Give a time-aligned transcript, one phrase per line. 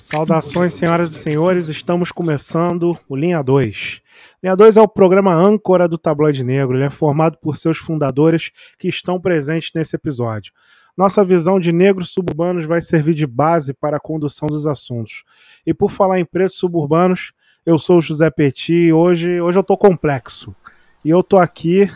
[0.00, 4.00] Saudações, senhoras e senhores, estamos começando o Linha 2.
[4.42, 6.78] Linha 2 é o programa âncora do Tabloide Negro.
[6.78, 10.50] Ele é formado por seus fundadores que estão presentes nesse episódio.
[10.96, 15.24] Nossa visão de negros suburbanos vai servir de base para a condução dos assuntos.
[15.66, 17.32] E por falar em pretos suburbanos,
[17.66, 20.56] eu sou o José Petit e hoje, hoje eu tô complexo.
[21.04, 21.90] E eu tô aqui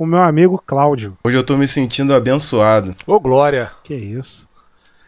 [0.00, 1.14] com meu amigo Cláudio.
[1.22, 2.96] Hoje eu tô me sentindo abençoado.
[3.06, 3.70] Ô Glória!
[3.84, 4.48] Que isso?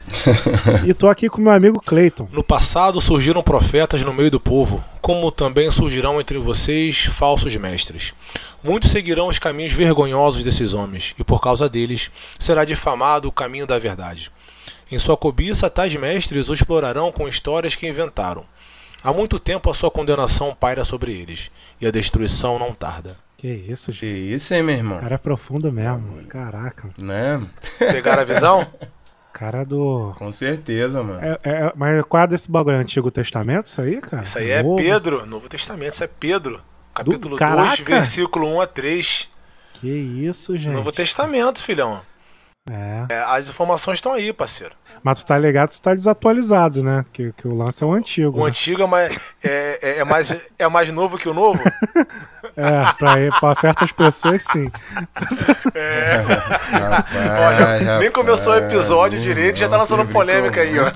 [0.87, 2.28] e tô aqui com meu amigo Clayton.
[2.30, 8.12] No passado surgiram profetas no meio do povo, como também surgirão entre vocês falsos mestres.
[8.62, 13.66] Muitos seguirão os caminhos vergonhosos desses homens, e por causa deles será difamado o caminho
[13.66, 14.30] da verdade.
[14.91, 18.45] Em sua cobiça, tais mestres o explorarão com histórias que inventaram.
[19.02, 21.50] Há muito tempo a sua condenação paira sobre eles,
[21.80, 23.16] e a destruição não tarda.
[23.42, 24.34] Que isso, Que gente.
[24.34, 24.96] isso, hein, meu irmão?
[24.96, 26.23] O cara é profundo mesmo.
[26.28, 26.88] Caraca.
[26.96, 27.45] Né?
[27.77, 28.64] Pegaram a visão?
[29.33, 30.14] Cara do.
[30.16, 31.19] Com certeza, mano.
[31.20, 32.77] É, é- mas qual é desse bagulho?
[32.77, 33.66] Antigo Testamento?
[33.66, 34.22] Isso aí, cara?
[34.22, 34.77] Isso aí é Novo?
[34.77, 36.62] Pedro, Novo Testamento, isso é Pedro.
[36.94, 37.83] Capítulo 2, Caraca!
[37.84, 39.28] versículo 1 a 3.
[39.75, 40.72] Que isso, gente.
[40.75, 42.00] Novo Testamento, filhão.
[42.70, 43.06] É.
[43.11, 44.77] É, as informações estão aí, parceiro.
[45.03, 47.05] Mas tu tá ligado, tu tá desatualizado, né?
[47.12, 48.38] Que, que o lance é o antigo.
[48.38, 48.50] O né?
[48.50, 51.61] antigo é mais, é, é- é mais, é mais novo que o novo?
[52.56, 54.70] É, pra, pra certas pessoas, sim.
[55.75, 56.17] É.
[56.19, 60.91] Rapaz, Olha, nem começou o rapaz, episódio direito, já tá lançando polêmica aí, ó.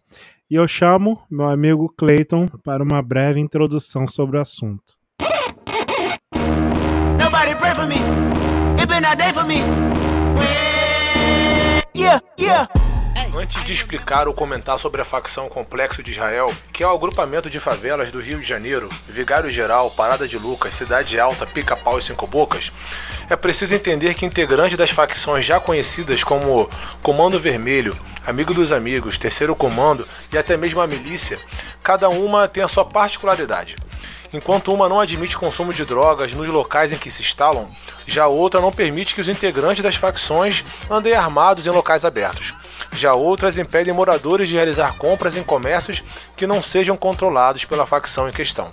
[0.48, 4.96] E eu chamo meu amigo Clayton para uma breve introdução sobre o assunto.
[8.86, 9.62] Been a day for me.
[11.92, 12.68] Yeah, yeah.
[13.36, 17.50] Antes de explicar ou comentar sobre a facção Complexo de Israel, que é o agrupamento
[17.50, 22.02] de favelas do Rio de Janeiro, Vigário Geral, Parada de Lucas, Cidade Alta, Pica-Pau e
[22.02, 22.72] Cinco Bocas,
[23.28, 26.70] é preciso entender que integrantes das facções já conhecidas como
[27.02, 31.38] Comando Vermelho, Amigo dos Amigos, Terceiro Comando e até mesmo a Milícia,
[31.82, 33.76] cada uma tem a sua particularidade.
[34.32, 37.68] Enquanto uma não admite consumo de drogas nos locais em que se instalam,
[38.06, 42.54] já outra não permite que os integrantes das facções andem armados em locais abertos.
[42.92, 46.02] Já outras impedem moradores de realizar compras em comércios
[46.36, 48.72] que não sejam controlados pela facção em questão.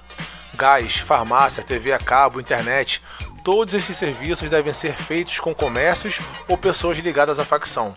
[0.56, 3.02] Gás, farmácia, TV a cabo, internet,
[3.44, 7.96] todos esses serviços devem ser feitos com comércios ou pessoas ligadas à facção.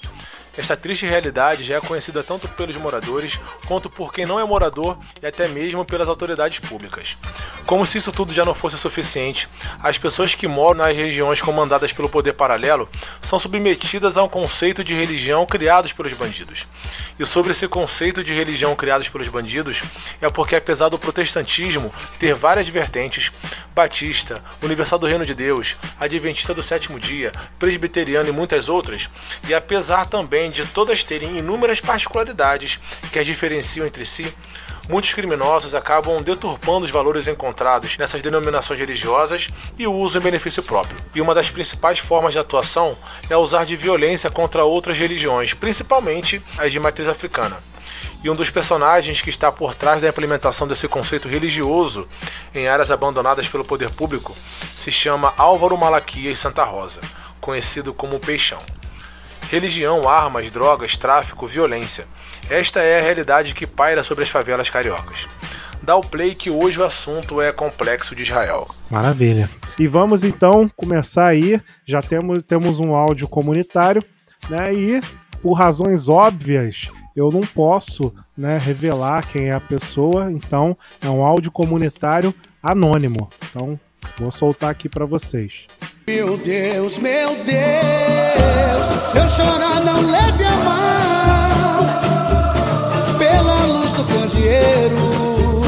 [0.57, 4.99] Esta triste realidade já é conhecida tanto pelos moradores quanto por quem não é morador
[5.23, 7.17] e até mesmo pelas autoridades públicas.
[7.67, 9.49] Como se isso tudo já não fosse suficiente,
[9.83, 12.89] as pessoas que moram nas regiões comandadas pelo poder paralelo
[13.21, 16.67] são submetidas a um conceito de religião criados pelos bandidos.
[17.19, 19.83] E sobre esse conceito de religião criados pelos bandidos,
[20.21, 23.33] é porque apesar do protestantismo ter várias vertentes,
[23.75, 29.11] batista, universal do reino de Deus, adventista do sétimo dia, presbiteriano e muitas outras,
[29.47, 32.79] e apesar também de todas terem inúmeras particularidades
[33.13, 34.33] que as diferenciam entre si,
[34.89, 39.49] muitos criminosos acabam deturpando os valores encontrados nessas denominações religiosas
[39.79, 40.99] e o usam em benefício próprio.
[41.15, 42.97] E uma das principais formas de atuação
[43.29, 47.57] é usar de violência contra outras religiões, principalmente as de matriz africana.
[48.23, 52.09] E um dos personagens que está por trás da implementação desse conceito religioso
[52.55, 54.35] em áreas abandonadas pelo poder público
[54.75, 57.01] se chama Álvaro Malaquias Santa Rosa,
[57.41, 58.61] conhecido como Peixão.
[59.51, 62.07] Religião, armas, drogas, tráfico, violência.
[62.51, 65.29] Esta é a realidade que paira sobre as favelas cariocas.
[65.83, 68.69] Dá o play que hoje o assunto é complexo de Israel.
[68.91, 69.49] Maravilha.
[69.79, 71.61] E vamos então começar aí.
[71.85, 74.03] Já temos, temos um áudio comunitário,
[74.51, 74.75] né?
[74.75, 75.01] E
[75.41, 81.25] por razões óbvias, eu não posso né, revelar quem é a pessoa, então é um
[81.25, 83.31] áudio comunitário anônimo.
[83.49, 83.79] Então,
[84.19, 85.67] vou soltar aqui para vocês.
[86.09, 87.47] Meu Deus, meu Deus,
[89.11, 91.85] se eu chorar não leve a mão,
[93.19, 95.63] pela luz do candeeiro,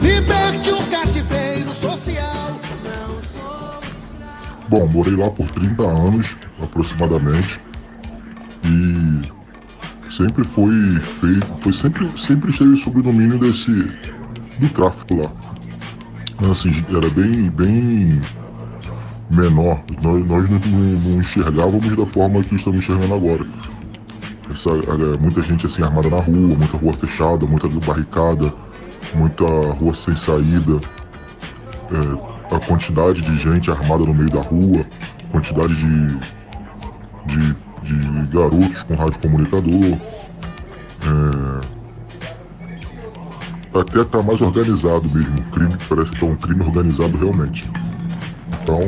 [0.00, 2.58] liberte o cativeiro social.
[4.70, 7.60] Bom, morei lá por 30 anos, aproximadamente,
[8.64, 9.20] e
[10.10, 15.30] sempre foi feito, foi sempre, sempre esteve sob o domínio desse, do tráfico lá.
[16.50, 18.18] Assim, era bem, bem
[19.30, 19.80] menor.
[20.02, 23.46] Nós, nós não, não enxergávamos da forma que estamos enxergando agora.
[24.50, 28.52] Essa, é, muita gente assim armada na rua, muita rua fechada, muita barricada,
[29.14, 30.78] muita rua sem saída.
[31.90, 34.80] É, a quantidade de gente armada no meio da rua,
[35.30, 36.16] quantidade de,
[37.26, 39.98] de, de garotos com rádio comunicador.
[41.04, 41.78] É,
[43.78, 45.38] até tá mais organizado mesmo.
[45.38, 47.70] O crime parece que é um crime organizado realmente.
[48.68, 48.80] Então,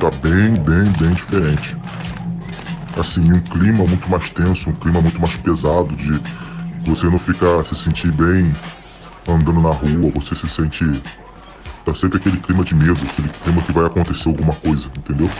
[0.00, 1.76] tá bem, bem, bem diferente.
[2.96, 6.18] Assim, um clima muito mais tenso, um clima muito mais pesado, de
[6.90, 8.50] você não ficar se sentir bem
[9.28, 10.82] andando na rua, você se sente.
[11.84, 15.30] Tá sempre aquele clima de medo, aquele clima que vai acontecer alguma coisa, entendeu?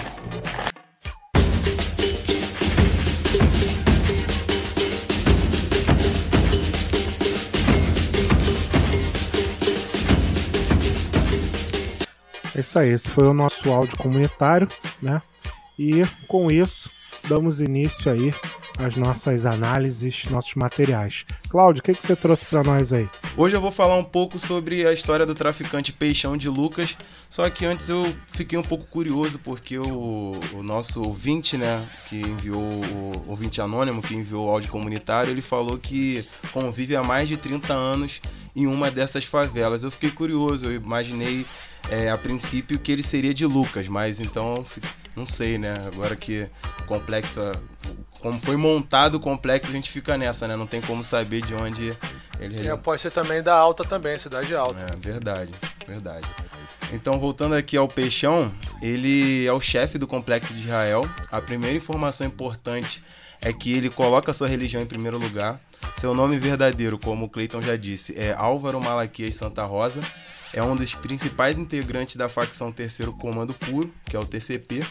[12.54, 14.68] É isso aí, esse foi o nosso áudio comunitário,
[15.00, 15.22] né?
[15.78, 16.90] E com isso,
[17.26, 18.34] damos início aí
[18.78, 21.24] às nossas análises, nossos materiais.
[21.48, 23.08] Cláudio, o que, que você trouxe para nós aí?
[23.38, 26.96] Hoje eu vou falar um pouco sobre a história do traficante Peixão de Lucas,
[27.30, 32.20] só que antes eu fiquei um pouco curioso porque o, o nosso ouvinte, né, que
[32.20, 36.22] enviou, o ouvinte anônimo que enviou o áudio comunitário, ele falou que
[36.52, 38.20] convive há mais de 30 anos
[38.54, 39.82] em uma dessas favelas.
[39.82, 41.46] Eu fiquei curioso, eu imaginei
[41.90, 44.64] é, a princípio que ele seria de Lucas, mas então
[45.14, 45.74] não sei, né?
[45.86, 46.48] Agora que
[46.80, 47.40] o complexo,
[48.20, 50.56] como foi montado o complexo, a gente fica nessa, né?
[50.56, 51.96] Não tem como saber de onde
[52.40, 52.66] ele.
[52.66, 54.86] É, pode ser também da Alta também, cidade alta.
[54.92, 55.52] É, verdade,
[55.86, 56.26] verdade.
[56.92, 58.52] Então, voltando aqui ao Peixão,
[58.82, 61.08] ele é o chefe do complexo de Israel.
[61.30, 63.02] A primeira informação importante
[63.40, 65.58] é que ele coloca sua religião em primeiro lugar.
[65.96, 70.00] Seu nome verdadeiro, como o Cleiton já disse, é Álvaro Malaquias Santa Rosa
[70.54, 74.84] é um dos principais integrantes da facção Terceiro Comando Puro, que é o TCP,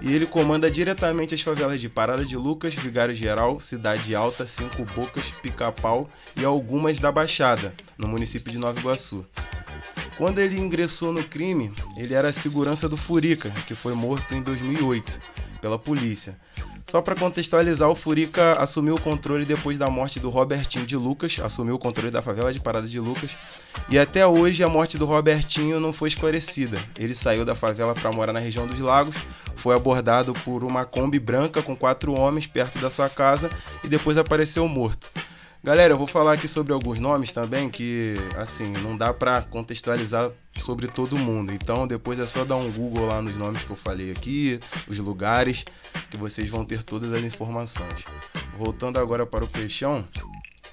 [0.00, 4.84] e ele comanda diretamente as favelas de Parada de Lucas, Vigário Geral, Cidade Alta, Cinco
[4.94, 9.26] Bocas, Pica-Pau e algumas da Baixada, no município de Nova Iguaçu.
[10.16, 15.20] Quando ele ingressou no crime, ele era segurança do Furica, que foi morto em 2008
[15.60, 16.36] pela polícia.
[16.88, 21.38] Só para contextualizar, o Furica assumiu o controle depois da morte do Robertinho de Lucas,
[21.38, 23.36] assumiu o controle da favela de Parada de Lucas,
[23.90, 26.78] e até hoje a morte do Robertinho não foi esclarecida.
[26.96, 29.16] Ele saiu da favela para morar na região dos Lagos,
[29.54, 33.50] foi abordado por uma Kombi branca com quatro homens perto da sua casa
[33.84, 35.10] e depois apareceu morto.
[35.62, 40.30] Galera, eu vou falar aqui sobre alguns nomes também que, assim, não dá para contextualizar
[40.54, 41.52] sobre todo mundo.
[41.52, 44.98] Então, depois é só dar um Google lá nos nomes que eu falei aqui, os
[44.98, 45.64] lugares,
[46.10, 48.04] que vocês vão ter todas as informações.
[48.56, 50.04] Voltando agora para o Peixão,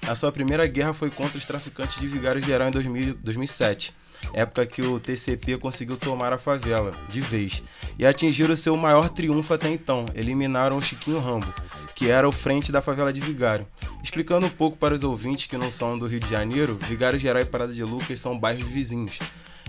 [0.06, 3.92] a sua primeira guerra foi contra os traficantes de Vigário Geral em 2000, 2007
[4.32, 7.62] época que o TCP conseguiu tomar a favela, de vez,
[7.98, 11.52] e atingiram seu maior triunfo até então, eliminaram o Chiquinho Rambo,
[11.96, 13.66] que era o frente da favela de Vigário.
[14.04, 17.40] Explicando um pouco para os ouvintes que não são do Rio de Janeiro, Vigário Geral
[17.40, 19.18] e Parada de Lucas são bairros vizinhos,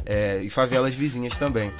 [0.05, 1.71] é, e favelas vizinhas também.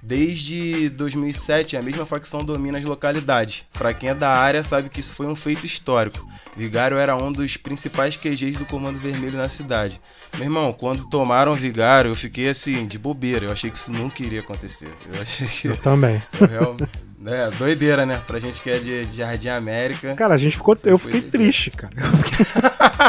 [0.00, 3.64] Desde 2007, a mesma facção domina as localidades.
[3.72, 6.26] Para quem é da área, sabe que isso foi um feito histórico.
[6.56, 10.00] Vigário era um dos principais QGs do Comando Vermelho na cidade.
[10.34, 13.46] Meu irmão, quando tomaram Vigário, eu fiquei assim, de bobeira.
[13.46, 14.90] Eu achei que isso nunca iria acontecer.
[15.12, 15.68] Eu achei que.
[15.68, 16.22] Eu também.
[16.40, 17.09] Eu realmente...
[17.26, 18.20] É, doideira, né?
[18.26, 20.14] Pra gente que é de, de Jardim América.
[20.14, 20.74] Cara, a gente ficou.
[20.84, 21.92] Eu fiquei triste, cara.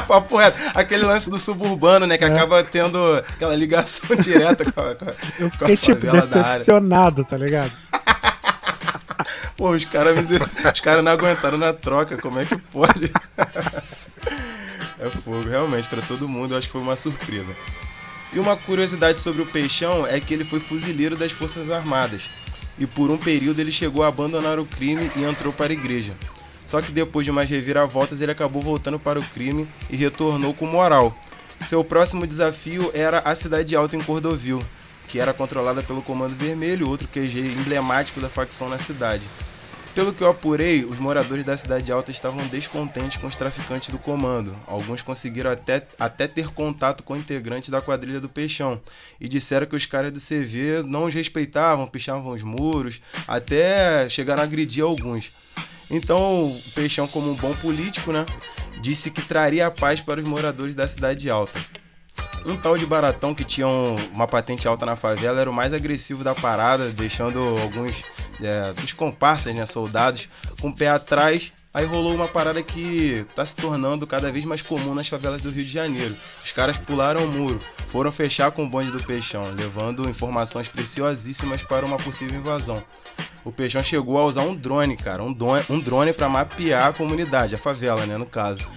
[0.06, 0.60] Papo reto.
[0.74, 2.18] Aquele lance do suburbano, né?
[2.18, 2.28] Que é.
[2.28, 4.96] acaba tendo aquela ligação direta com a.
[4.96, 7.72] Com a eu fiquei, tipo, decepcionado, tá ligado?
[9.56, 10.18] Pô, os caras
[10.74, 13.12] os cara não aguentaram na troca, como é que pode?
[15.00, 17.56] é fogo, realmente, para todo mundo, eu acho que foi uma surpresa.
[18.34, 22.30] E uma curiosidade sobre o Peixão é que ele foi fuzileiro das Forças Armadas
[22.82, 26.14] e por um período ele chegou a abandonar o crime e entrou para a igreja.
[26.66, 30.66] Só que depois de umas reviravoltas ele acabou voltando para o crime e retornou com
[30.66, 31.16] moral.
[31.64, 34.64] Seu próximo desafio era a Cidade Alta em Cordovil,
[35.08, 39.30] que era controlada pelo Comando Vermelho, outro QG emblemático da facção na cidade.
[39.94, 44.00] Pelo que eu apurei, os moradores da Cidade Alta estavam descontentes com os traficantes do
[44.00, 44.56] comando.
[44.66, 48.80] Alguns conseguiram até, até ter contato com integrantes da quadrilha do Peixão
[49.20, 54.42] e disseram que os caras do CV não os respeitavam, pichavam os muros, até chegaram
[54.42, 55.32] a agredir alguns.
[55.90, 58.26] Então, o Peixão, como um bom político, né,
[58.82, 61.60] disse que traria a paz para os moradores da Cidade Alta.
[62.46, 65.74] Um tal de Baratão que tinha um- uma patente alta na favela era o mais
[65.74, 68.04] agressivo da parada, deixando alguns
[68.42, 70.30] é, dos comparsas, né, soldados,
[70.60, 71.54] com o pé atrás.
[71.74, 75.50] Aí rolou uma parada que tá se tornando cada vez mais comum nas favelas do
[75.50, 76.14] Rio de Janeiro.
[76.44, 81.64] Os caras pularam o muro, foram fechar com o bonde do Peixão, levando informações preciosíssimas
[81.64, 82.84] para uma possível invasão.
[83.46, 86.94] O Peixão chegou a usar um drone, cara, um drone, um drone para mapear a
[86.94, 88.68] comunidade, a favela, né, no caso.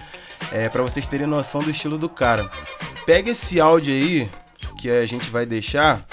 [0.52, 2.48] É, para vocês terem noção do estilo do cara.
[3.04, 4.30] Pega esse áudio aí
[4.78, 6.06] que a gente vai deixar,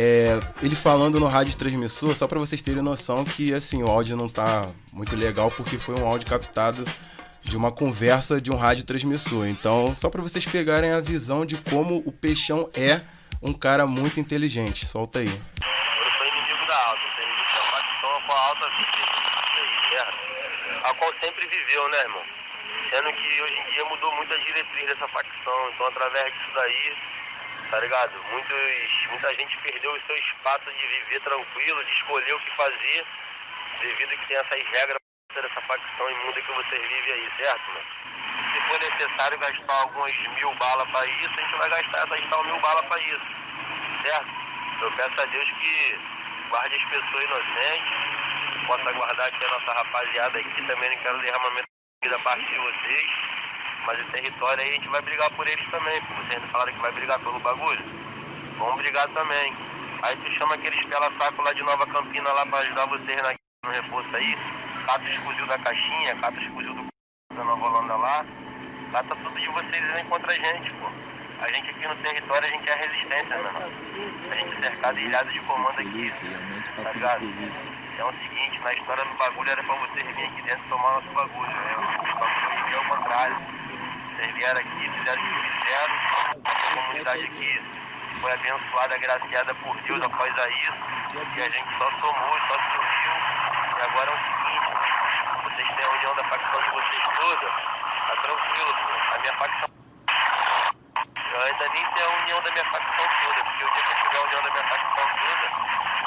[0.00, 4.16] é, ele falando no rádio transmissor, só para vocês terem noção que assim o áudio
[4.16, 6.84] não tá muito legal porque foi um áudio captado
[7.42, 9.48] de uma conversa de um rádio transmissor.
[9.48, 13.00] Então, só para vocês pegarem a visão de como o Peixão é
[13.42, 14.86] um cara muito inteligente.
[14.86, 15.26] Solta aí.
[15.26, 18.66] Eu sou inimigo da alta, sou inimigo da facção com a alta
[19.90, 20.14] certo?
[20.84, 22.22] A qual sempre viveu, né, irmão?
[22.90, 26.96] Sendo que hoje em dia mudou muito a diretriz dessa facção, então através disso daí,
[27.70, 28.12] tá ligado?
[28.30, 33.06] Muitos, muita gente perdeu o seu espaço de viver tranquilo, de escolher o que fazer,
[33.80, 34.98] devido que tem essas regras
[35.34, 37.86] dessa facção imunda que vocês vivem aí, certo, mano?
[38.52, 42.44] Se for necessário gastar algumas mil balas pra isso, a gente vai gastar essas tal
[42.44, 43.26] mil balas pra isso,
[44.02, 44.28] certo?
[44.80, 45.98] Eu peço a Deus que
[46.48, 51.68] guarde as pessoas inocentes, possa guardar aqui a nossa rapaziada aqui, também não quero derramamento
[52.02, 53.10] de da parte de vocês,
[53.86, 56.80] mas o território aí a gente vai brigar por eles também, vocês não falaram que
[56.80, 57.84] vai brigar pelo bagulho?
[58.58, 59.56] Vamos brigar também.
[60.02, 63.70] Aí tu chama aqueles pela-saco lá de Nova Campina lá pra ajudar vocês na, no
[63.70, 64.36] reforço aí,
[64.86, 66.86] cata os fuzil da caixinha, cata os fuzil do
[67.34, 68.26] da Nova Holanda lá,
[68.92, 70.90] cata tudo de vocês aí contra a gente, pô.
[71.40, 73.70] A gente aqui no território, a gente é resistência, meu irmão.
[74.30, 76.12] A gente é cercado e ilhado de comando aqui,
[76.82, 77.24] tá ligado?
[77.98, 80.94] É o seguinte, na história do bagulho era pra vocês virem aqui dentro e tomar
[80.94, 81.74] nosso bagulho, né?
[81.76, 83.36] O bagulho aqui é o contrário.
[84.18, 85.94] Vocês vieram aqui, fizeram o que fizeram,
[86.44, 87.62] a comunidade aqui
[88.20, 90.72] foi abençoada, agraciada por Deus após isso,
[91.36, 92.78] e a gente só somou, só se
[93.78, 94.66] e agora é o seguinte,
[95.44, 99.14] vocês têm a união da facção de vocês toda, tá tranquilo, pô.
[99.14, 99.68] A minha facção
[101.30, 103.96] eu ainda nem tenho a união da minha facção toda, porque o dia que eu
[104.02, 105.46] tiver a união da minha facção toda,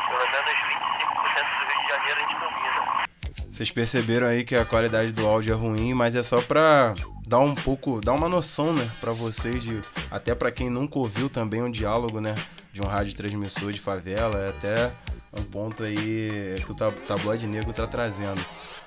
[0.09, 3.07] pelo menos 25% do Rio de Janeiro a gente domina.
[3.53, 6.93] Vocês perceberam aí que a qualidade do áudio é ruim, mas é só pra
[7.31, 9.79] dar um pouco, dar uma noção, né, para vocês de
[10.11, 12.35] até para quem nunca ouviu também um diálogo, né,
[12.73, 14.91] de um rádio transmissor de favela, é até
[15.39, 18.43] um ponto aí que o tab- tabloide negro tá trazendo.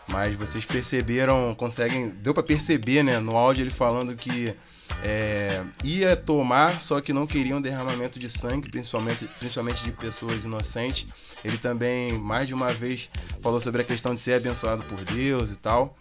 [0.07, 4.55] Mas vocês perceberam, conseguem, deu pra perceber, né, no áudio ele falando que
[5.03, 11.07] é, ia tomar, só que não queriam derramamento de sangue, principalmente, principalmente de pessoas inocentes.
[11.45, 13.11] Ele também, mais de uma vez,
[13.43, 15.97] falou sobre a questão de ser abençoado por Deus e tal.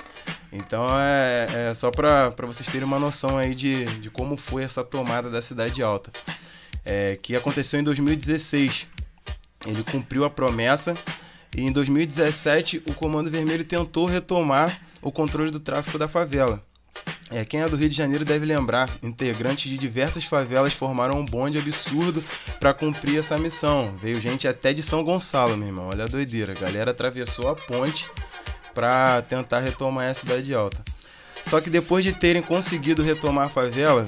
[0.52, 4.84] Então é, é só para vocês terem uma noção aí de, de como foi essa
[4.84, 6.12] tomada da Cidade Alta.
[6.86, 8.88] É, que aconteceu em 2016.
[9.66, 10.96] Ele cumpriu a promessa
[11.56, 16.64] e em 2017 o Comando Vermelho tentou retomar o controle do tráfico da favela.
[17.34, 21.26] É, quem é do Rio de Janeiro deve lembrar, integrantes de diversas favelas formaram um
[21.26, 22.24] bonde absurdo
[22.60, 23.92] para cumprir essa missão.
[23.98, 25.90] Veio gente até de São Gonçalo, meu irmão.
[25.92, 26.52] Olha a doideira.
[26.52, 28.08] A galera atravessou a ponte
[28.72, 30.84] para tentar retomar a cidade alta.
[31.44, 34.08] Só que depois de terem conseguido retomar a favela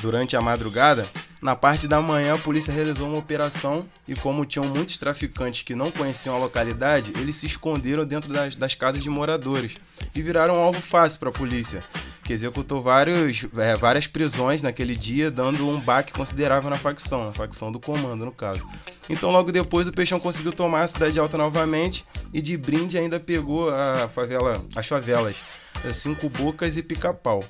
[0.00, 1.04] durante a madrugada,
[1.42, 5.74] na parte da manhã a polícia realizou uma operação e como tinham muitos traficantes que
[5.74, 9.76] não conheciam a localidade, eles se esconderam dentro das, das casas de moradores
[10.14, 11.82] e viraram um alvo fácil para a polícia,
[12.22, 17.32] que executou vários, é, várias prisões naquele dia, dando um baque considerável na facção, na
[17.32, 18.66] facção do comando no caso.
[19.08, 23.18] Então logo depois o Peixão conseguiu tomar a cidade alta novamente e de brinde ainda
[23.18, 25.36] pegou a favela, as favelas
[25.92, 27.44] Cinco Bocas e Pica-Pau.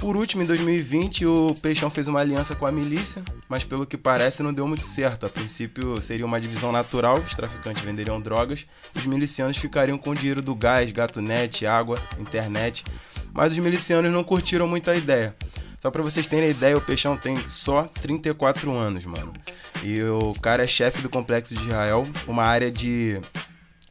[0.00, 3.96] Por último, em 2020, o Peixão fez uma aliança com a milícia, mas pelo que
[3.96, 5.24] parece não deu muito certo.
[5.24, 10.14] A princípio seria uma divisão natural, os traficantes venderiam drogas, os milicianos ficariam com o
[10.14, 12.84] dinheiro do gás, gato net, água, internet,
[13.34, 15.34] mas os milicianos não curtiram muito a ideia.
[15.82, 19.34] Só pra vocês terem ideia, o Peixão tem só 34 anos, mano.
[19.82, 23.20] E o cara é chefe do Complexo de Israel, uma área de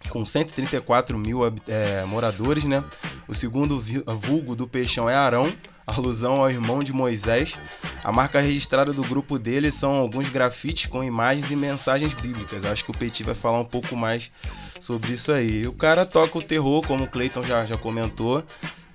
[0.10, 2.84] com 134 mil é, moradores, né?
[3.28, 3.80] O segundo
[4.20, 5.52] vulgo do Peixão é Arão,
[5.86, 7.56] alusão ao irmão de Moisés.
[8.04, 12.66] A marca registrada do grupo dele são alguns grafites com imagens e mensagens bíblicas.
[12.66, 14.32] Acho que o Petit vai falar um pouco mais
[14.80, 15.68] sobre isso aí.
[15.68, 18.44] O cara toca o terror, como o Clayton já, já comentou,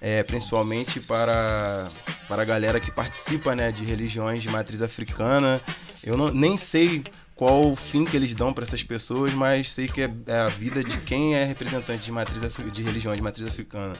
[0.00, 1.88] é, principalmente para,
[2.28, 5.60] para a galera que participa né, de religiões de matriz africana.
[6.04, 9.86] Eu não, nem sei qual o fim que eles dão para essas pessoas, mas sei
[9.86, 12.40] que é, é a vida de quem é representante de matriz
[12.72, 13.94] de religião de matriz africana.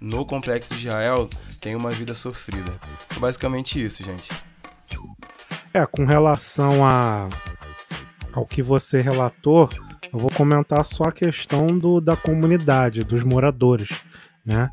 [0.00, 1.30] No complexo de Israel
[1.60, 2.80] tem uma vida sofrida.
[3.14, 4.30] É basicamente isso, gente.
[5.72, 7.28] É, com relação a,
[8.32, 9.70] ao que você relatou,
[10.12, 13.90] eu vou comentar só a questão do, da comunidade, dos moradores,
[14.44, 14.70] né?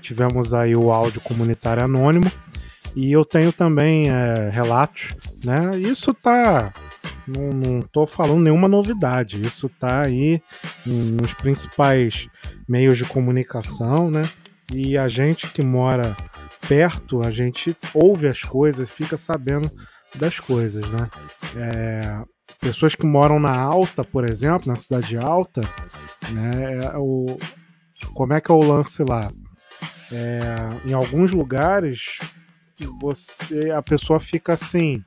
[0.00, 2.30] Tivemos aí o áudio comunitário anônimo
[2.94, 5.76] e eu tenho também é, relatos, né?
[5.78, 6.72] Isso tá...
[7.26, 10.40] Não, não tô falando nenhuma novidade, isso tá aí
[10.86, 12.28] nos principais
[12.68, 14.22] meios de comunicação, né?
[14.72, 16.16] E a gente que mora
[16.68, 19.70] perto, a gente ouve as coisas, fica sabendo
[20.14, 21.08] das coisas, né?
[21.56, 22.22] É,
[22.60, 25.62] pessoas que moram na Alta, por exemplo, na cidade alta,
[26.30, 26.80] né?
[26.84, 27.36] é O,
[28.14, 29.30] como é que é o lance lá?
[30.12, 30.44] É,
[30.88, 32.18] em alguns lugares,
[33.00, 35.02] você, a pessoa fica assim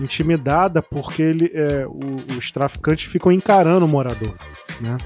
[0.00, 4.34] intimidada porque ele, é, o- os traficantes ficam encarando o morador,
[4.80, 4.96] né?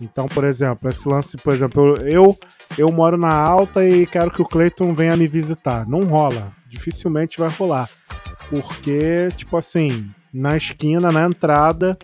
[0.00, 2.36] Então, por exemplo, esse lance, por exemplo, eu
[2.76, 5.88] eu moro na Alta e quero que o Clayton venha me visitar.
[5.88, 7.88] Não rola, dificilmente vai rolar,
[8.50, 11.98] porque tipo assim, na esquina, na entrada,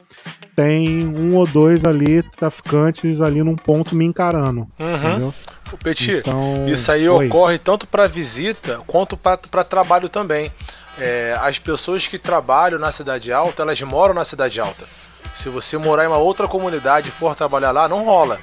[0.57, 4.97] tem um ou dois ali traficantes ali num ponto me encarando, Uhum.
[4.97, 5.35] entendeu?
[5.73, 7.27] O Petit, Então, isso aí oi.
[7.29, 10.53] ocorre tanto para visita quanto para trabalho também.
[10.99, 14.85] É, as pessoas que trabalham na Cidade Alta, elas moram na Cidade Alta.
[15.33, 18.39] Se você morar em uma outra comunidade e for trabalhar lá, não rola.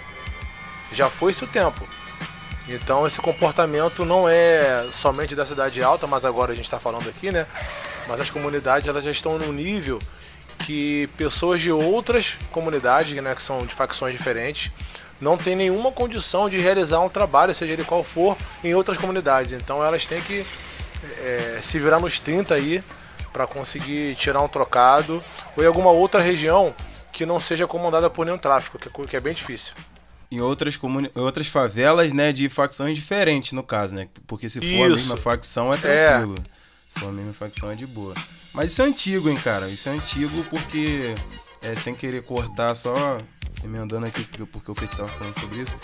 [0.91, 1.87] Já foi esse o tempo.
[2.67, 7.07] Então esse comportamento não é somente da Cidade Alta, mas agora a gente está falando
[7.07, 7.45] aqui, né?
[8.09, 9.99] Mas as comunidades elas já estão num nível
[10.65, 14.71] que pessoas de outras comunidades, né, que são de facções diferentes,
[15.21, 19.53] não tem nenhuma condição de realizar um trabalho, seja ele qual for, em outras comunidades.
[19.53, 20.45] Então elas têm que
[21.19, 22.83] é, se virar nos 30 aí
[23.31, 25.23] para conseguir tirar um trocado
[25.55, 26.73] ou em alguma outra região
[27.11, 29.75] que não seja comandada por nenhum tráfico, que é que é bem difícil.
[30.31, 34.07] Em outras, comuni- outras favelas, né, de facções diferentes, no caso, né?
[34.27, 34.89] Porque se for a Isso.
[34.89, 36.35] mesma facção, é tranquilo.
[36.97, 38.13] Se a mesma facção, é de boa.
[38.53, 39.67] Mas isso é antigo, hein, cara?
[39.69, 41.15] Isso é antigo porque,
[41.61, 43.21] é, sem querer cortar, só
[43.63, 45.75] emendando aqui, porque, o Petit tava falando sobre isso.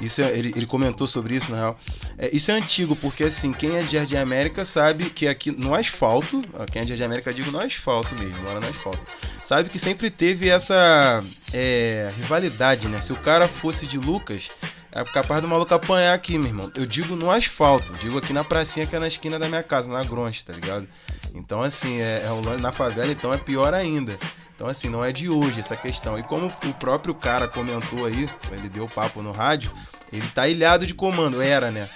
[0.00, 1.80] Isso é- ele, ele comentou sobre isso, na real.
[2.18, 5.74] É, isso é antigo, porque assim, quem é de Jardim América sabe que aqui no
[5.74, 9.00] asfalto, quem é de Jardim América, digo no asfalto mesmo, mora no asfalto,
[9.42, 13.00] sabe que sempre teve essa é, rivalidade, né?
[13.00, 14.50] Se o cara fosse de Lucas,
[14.94, 16.72] é capaz do maluco apanhar aqui, meu irmão.
[16.74, 19.88] Eu digo no asfalto, digo aqui na pracinha que é na esquina da minha casa,
[19.88, 20.86] na Gronte, tá ligado?
[21.34, 24.16] Então, assim, é, é na favela, então é pior ainda.
[24.54, 26.16] Então, assim, não é de hoje essa questão.
[26.16, 29.72] E como o próprio cara comentou aí, ele deu papo no rádio,
[30.12, 31.88] ele tá ilhado de comando, era, né?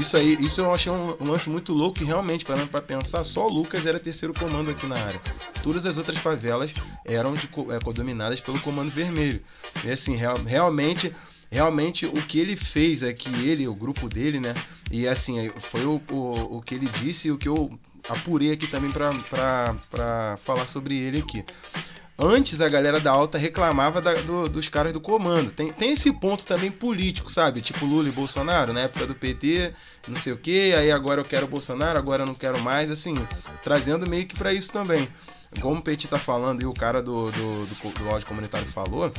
[0.00, 3.24] Isso aí, isso eu achei um, um lance muito louco que realmente, parando pra pensar,
[3.24, 5.20] só o Lucas era terceiro comando aqui na área.
[5.64, 6.72] Todas as outras favelas
[7.04, 9.42] eram de, é, dominadas pelo comando vermelho.
[9.84, 11.12] E assim, real- realmente,
[11.56, 14.54] realmente o que ele fez é que ele, o grupo dele, né?
[14.90, 18.66] E assim, foi o, o, o que ele disse e o que eu apurei aqui
[18.66, 21.44] também pra falar sobre ele aqui.
[22.18, 25.52] Antes a galera da alta reclamava da- do- dos caras do comando.
[25.52, 27.60] Tem, tem esse ponto também político, sabe?
[27.60, 29.72] Tipo Lula e Bolsonaro, na época do PT,
[30.08, 33.14] não sei o que, aí agora eu quero Bolsonaro, agora eu não quero mais, assim,
[33.62, 35.06] trazendo meio que pra isso também.
[35.60, 39.12] Como o Petit tá falando e o cara do, do, do, do áudio comunitário falou,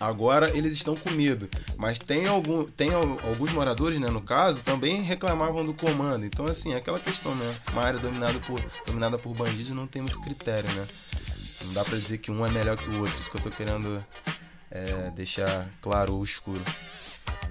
[0.00, 1.48] agora eles estão com medo.
[1.76, 6.24] Mas tem, algum, tem al- alguns moradores, né, no caso, também reclamavam do comando.
[6.26, 7.54] Então, assim, é aquela questão, né?
[7.72, 10.86] Uma área dominada por, dominada por bandidos não tem muito critério, né?
[11.64, 13.18] Não dá pra dizer que um é melhor que o outro.
[13.18, 14.04] Isso que eu tô querendo
[14.70, 16.60] é, deixar claro ou escuro.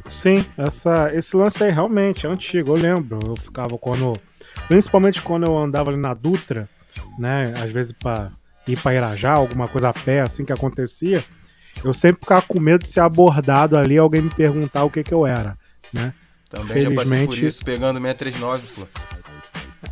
[0.07, 3.19] Sim, essa, esse lance aí realmente é antigo, eu lembro.
[3.25, 4.17] Eu ficava quando.
[4.67, 6.69] Principalmente quando eu andava ali na Dutra,
[7.19, 7.53] né?
[7.61, 8.31] Às vezes pra
[8.67, 11.23] ir pra Irajá, alguma coisa a pé, assim que acontecia.
[11.89, 15.13] Eu sempre ficava com medo de ser abordado ali alguém me perguntar o que que
[15.13, 15.57] eu era,
[15.93, 16.13] né?
[16.49, 16.95] Também já passei
[17.25, 18.87] por Felizmente- isso, pegando 639, pô.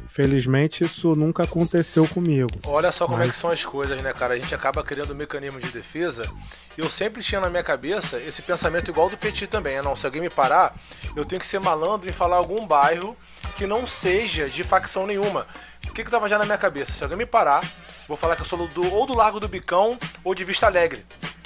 [0.09, 2.49] Felizmente isso nunca aconteceu comigo.
[2.65, 4.33] Olha só como é que Mas- são as coisas, né, cara?
[4.33, 6.29] A gente acaba criando um mecanismo de defesa.
[6.77, 9.75] E eu sempre tinha na minha cabeça esse pensamento igual do Petit também.
[9.75, 9.81] né?
[9.81, 10.73] Não, se alguém me parar,
[11.17, 13.15] eu tenho que ser malandro em falar algum bairro
[13.57, 15.45] que não seja de facção nenhuma.
[15.87, 16.93] O que que tava já na minha cabeça?
[16.93, 17.61] Se alguém me parar,
[18.07, 21.05] vou falar que eu sou do, ou do Largo do Bicão ou de Vista Alegre.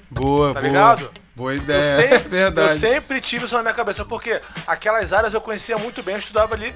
[0.10, 0.68] Boa, Tá boa.
[0.68, 1.12] ligado?
[1.36, 2.74] Boa Eu ideia, é sempre, verdade.
[2.74, 6.20] eu sempre tive isso na minha cabeça, porque aquelas áreas eu conhecia muito bem, eu
[6.20, 6.76] estudava ali.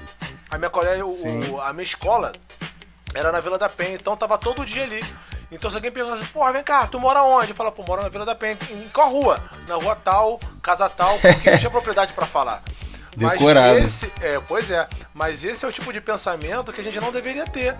[0.50, 2.32] A minha colégio, o- a minha escola
[3.14, 5.04] era na Vila da Penha, então tava todo dia ali.
[5.52, 7.50] Então se alguém pergunta assim, porra, vem cá, tu mora onde?
[7.50, 8.56] Eu falo, pô, moro na Vila da Penha.
[8.70, 9.42] Em qual rua?
[9.68, 12.62] Na rua tal, casa tal, porque não tinha propriedade pra falar.
[13.16, 13.74] Decorado.
[13.80, 16.98] Mas esse, é, pois é, mas esse é o tipo de pensamento que a gente
[17.00, 17.76] não deveria ter.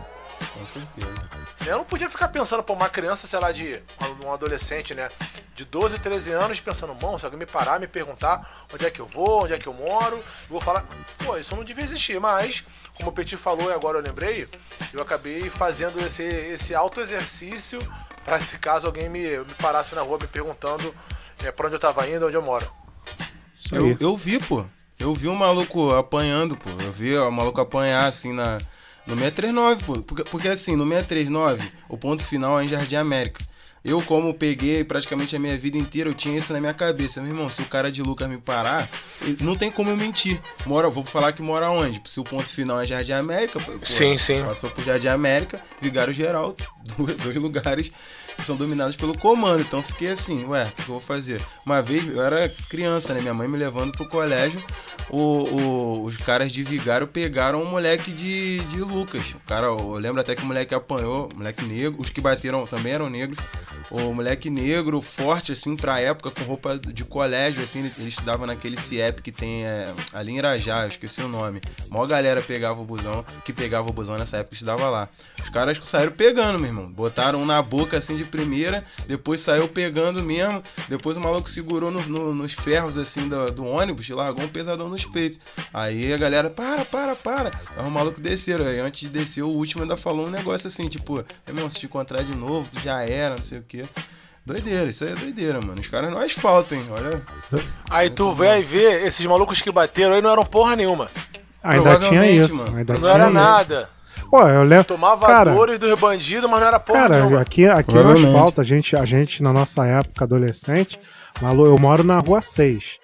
[0.53, 1.44] Com certeza.
[1.67, 3.83] Eu não podia ficar pensando, pô, uma criança, sei lá, de
[4.23, 5.09] um adolescente, né?
[5.55, 9.01] De 12, 13 anos, pensando, mão, se alguém me parar, me perguntar onde é que
[9.01, 10.85] eu vou, onde é que eu moro, eu vou falar,
[11.25, 14.47] pô, isso não devia existir, mas, como o Petit falou e agora eu lembrei,
[14.93, 17.81] eu acabei fazendo esse, esse auto-exercício
[18.25, 20.95] pra se caso alguém me, me parasse na rua me perguntando
[21.43, 22.71] é, pra onde eu tava indo, onde eu moro.
[23.73, 24.65] Eu, eu vi, pô.
[24.99, 26.71] Eu vi um maluco apanhando, pô.
[26.83, 28.59] Eu vi o maluco apanhar assim na,
[29.07, 30.03] no 639, pô.
[30.03, 33.45] Porque, porque assim, no 639, o ponto final é em Jardim América.
[33.85, 37.21] Eu, como peguei praticamente a minha vida inteira, eu tinha isso na minha cabeça.
[37.21, 38.89] Meu irmão, se o cara de Lucas me parar,
[39.41, 40.41] não tem como eu mentir.
[40.65, 42.01] Mora, vou falar que mora onde?
[42.07, 44.43] Se o ponto final é Jardim América, pô, pô, Sim, sim.
[44.43, 46.57] Passou por Jardim América, Vigário Geral,
[47.23, 47.93] dois lugares
[48.37, 49.61] que são dominados pelo comando.
[49.61, 51.41] Então fiquei assim, ué, o que eu vou fazer?
[51.65, 53.21] Uma vez eu era criança, né?
[53.21, 54.63] Minha mãe me levando pro colégio.
[55.11, 59.33] o- o- os caras de Vigário pegaram um moleque de, de Lucas.
[59.35, 62.01] O cara, eu lembro até que o moleque apanhou, moleque negro.
[62.01, 63.39] Os que bateram também eram negros.
[63.91, 68.79] O moleque negro, forte, assim, pra época, com roupa de colégio, assim, ele, estudava naquele
[68.81, 71.61] CIEP que tem é, ali em Irajá, eu esqueci o nome.
[71.91, 75.09] Maior galera pegava o busão, que pegava o busão nessa época estudava lá.
[75.39, 76.91] Os caras saíram pegando, meu irmão.
[76.91, 80.63] Botaram um na boca, assim, de primeira, depois saiu pegando mesmo.
[80.89, 84.49] Depois o maluco segurou no- no- nos ferros, assim, do, do ônibus e largou um
[84.49, 85.39] pesadão nos peitos.
[85.73, 87.51] Aí a galera, para, para, para.
[87.77, 88.67] Aí o maluco desceram.
[88.67, 91.87] Aí antes de descer, o último ainda falou um negócio assim, tipo, irmão, se te
[91.87, 93.85] encontrar de novo, tu já era, não sei o quê.
[94.47, 95.81] Doideira, isso aí é doideira, mano.
[95.81, 96.85] Os caras não asfaltam, hein?
[96.91, 97.23] Olha.
[97.89, 101.09] Aí tu vai ver, esses malucos que bateram aí não eram porra nenhuma.
[101.63, 102.55] Ainda tinha isso.
[102.57, 102.77] mano.
[102.77, 103.33] Ainda Não tinha era isso.
[103.33, 103.89] nada.
[104.31, 104.85] Pô, eu lembro.
[104.85, 107.41] Tomava cara, dores dos bandidos, mas não era porra Cara, nenhuma.
[107.41, 110.99] aqui, aqui no asfalto, a gente, a gente, na nossa época adolescente,
[111.41, 112.99] malu, eu moro na rua 6.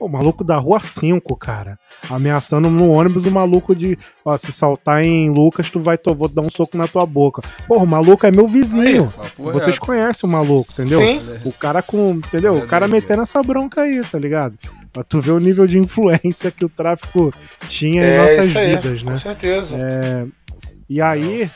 [0.00, 1.78] O maluco da rua 5, cara.
[2.10, 3.96] Ameaçando no ônibus o maluco de.
[4.24, 7.40] Ó, se saltar em Lucas, tu vai to- vou dar um soco na tua boca.
[7.68, 9.12] Porra, o maluco é meu vizinho.
[9.16, 10.98] papo Vocês conhecem o maluco, entendeu?
[10.98, 11.22] Sim.
[11.44, 12.10] O cara com.
[12.14, 12.56] Entendeu?
[12.56, 14.58] O cara É metendo essa bronca aí, tá ligado?
[14.92, 17.32] Pra tu ver o nível de influência que o tráfico
[17.68, 19.12] tinha em É nossas isso aí, vidas, né?
[19.12, 19.76] com certeza.
[20.92, 21.50] E aí,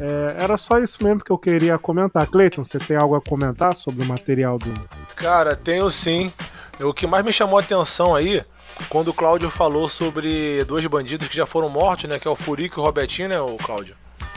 [0.00, 2.26] é, era só isso mesmo que eu queria comentar.
[2.26, 4.74] Cleiton, você tem algo a comentar sobre o material do.
[5.14, 6.32] Cara, tenho sim.
[6.80, 8.42] O que mais me chamou a atenção aí,
[8.88, 12.18] quando o Cláudio falou sobre dois bandidos que já foram mortos, né?
[12.18, 13.94] Que é o Furico e o Robertinho, né, o Cláudio?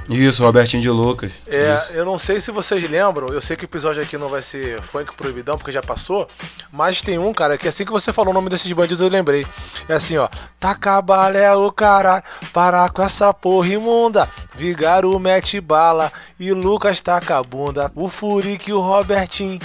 [0.09, 1.33] Isso, Robertinho de Lucas.
[1.47, 1.93] É, Isso.
[1.93, 4.81] eu não sei se vocês lembram, eu sei que o episódio aqui não vai ser
[4.81, 6.27] funk proibidão, porque já passou,
[6.71, 9.45] mas tem um, cara, que assim que você falou o nome desses bandidos, eu lembrei.
[9.87, 10.27] É assim, ó.
[10.59, 14.29] Taca balé o caralho, parar com essa porra imunda.
[14.55, 17.91] Vigaro mete bala e Lucas taca a bunda.
[17.95, 19.59] O Furique e o Robertinho.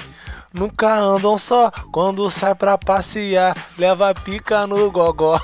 [0.53, 5.39] Nunca andam só, quando sai pra passear, leva pica no gogó.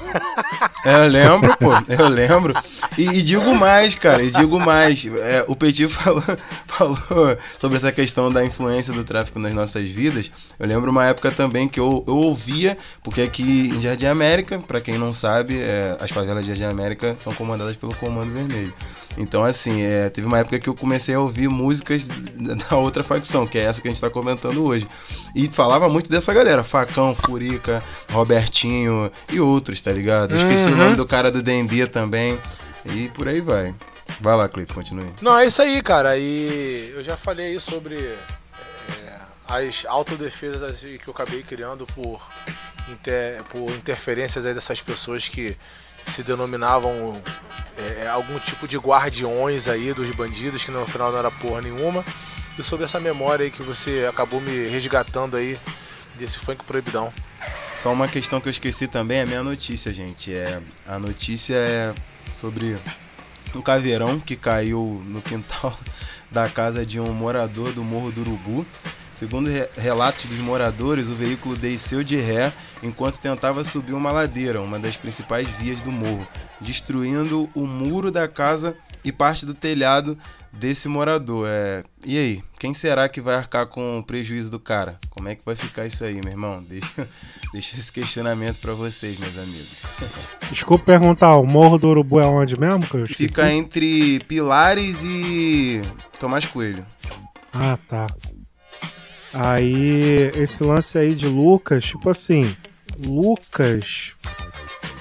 [0.85, 2.55] É, eu lembro, pô, eu lembro.
[2.97, 5.07] E, e digo mais, cara, e digo mais.
[5.07, 6.23] É, o Petit falou,
[6.67, 6.99] falou
[7.59, 10.31] sobre essa questão da influência do tráfico nas nossas vidas.
[10.59, 14.81] Eu lembro uma época também que eu, eu ouvia, porque aqui em Jardim América, pra
[14.81, 18.75] quem não sabe, é, as favelas de Jardim América são comandadas pelo Comando Vermelho.
[19.17, 22.09] Então, assim, é, teve uma época que eu comecei a ouvir músicas
[22.69, 24.89] da outra facção, que é essa que a gente tá comentando hoje.
[25.37, 30.33] E falava muito dessa galera, Facão, Furica, Robertinho e outros, tá ligado?
[30.33, 32.39] Eu esqueci o nome do cara do D&D também.
[32.87, 33.75] E por aí vai.
[34.21, 35.09] Vai lá, Cleito, continue.
[35.23, 36.17] Não, é isso aí, cara.
[36.19, 42.21] E eu já falei aí sobre é, as autodefesas que eu acabei criando por,
[42.91, 45.57] inter- por interferências aí dessas pessoas que
[46.07, 47.21] se denominavam
[47.77, 52.05] é, algum tipo de guardiões aí dos bandidos, que no final não era porra nenhuma.
[52.59, 55.59] E sobre essa memória aí que você acabou me resgatando aí
[56.17, 57.13] desse funk proibidão.
[57.83, 60.35] Só uma questão que eu esqueci também, é a minha notícia, gente.
[60.35, 61.95] É, a notícia é
[62.33, 62.79] sobre
[63.55, 65.79] um caveirão que caiu no quintal
[66.31, 68.67] da casa de um morador do Morro do Urubu.
[69.25, 74.61] Segundo re- relatos dos moradores, o veículo desceu de ré enquanto tentava subir uma ladeira,
[74.61, 76.29] uma das principais vias do morro,
[76.61, 80.19] destruindo o muro da casa e parte do telhado
[80.53, 81.49] desse morador.
[81.51, 81.83] É...
[82.05, 84.99] E aí, quem será que vai arcar com o prejuízo do cara?
[85.09, 86.63] Como é que vai ficar isso aí, meu irmão?
[86.63, 87.09] Deixa,
[87.51, 89.83] deixa esse questionamento pra vocês, meus amigos.
[90.51, 92.87] Desculpa perguntar, o Morro do Urubu é onde mesmo?
[92.87, 93.29] Que eu esqueci?
[93.31, 95.81] Fica entre Pilares e
[96.21, 96.85] Tomás Coelho.
[97.57, 98.07] Ah, tá.
[99.35, 102.55] Aí, esse lance aí de Lucas, tipo assim,
[103.05, 104.13] Lucas,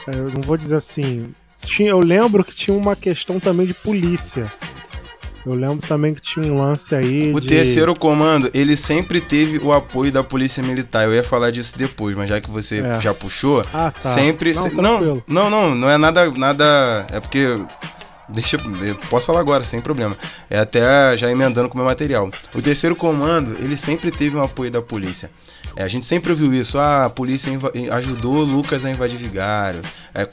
[0.08, 3.74] é, eu não vou dizer assim, tinha, eu lembro que tinha uma questão também de
[3.74, 4.52] polícia.
[5.46, 7.50] Eu lembro também que tinha um lance aí O de...
[7.50, 11.04] terceiro comando, ele sempre teve o apoio da polícia militar.
[11.04, 13.02] Eu ia falar disso depois, mas já que você É.
[13.02, 14.00] já puxou, Ah, tá.
[14.14, 14.54] sempre.
[14.54, 17.06] Não, se- Não, não, não, não é nada, nada.
[17.12, 17.46] É porque.
[18.30, 18.96] Deixa eu.
[19.10, 20.18] Posso falar agora, sem problema.
[20.50, 22.30] É até já emendando com o meu material.
[22.54, 25.30] O terceiro comando, ele sempre teve um apoio da polícia.
[25.76, 26.80] É, a gente sempre ouviu isso.
[26.80, 27.52] Ah, a polícia
[27.92, 29.82] ajudou Lucas a invadir Vigário.
[30.14, 30.26] É,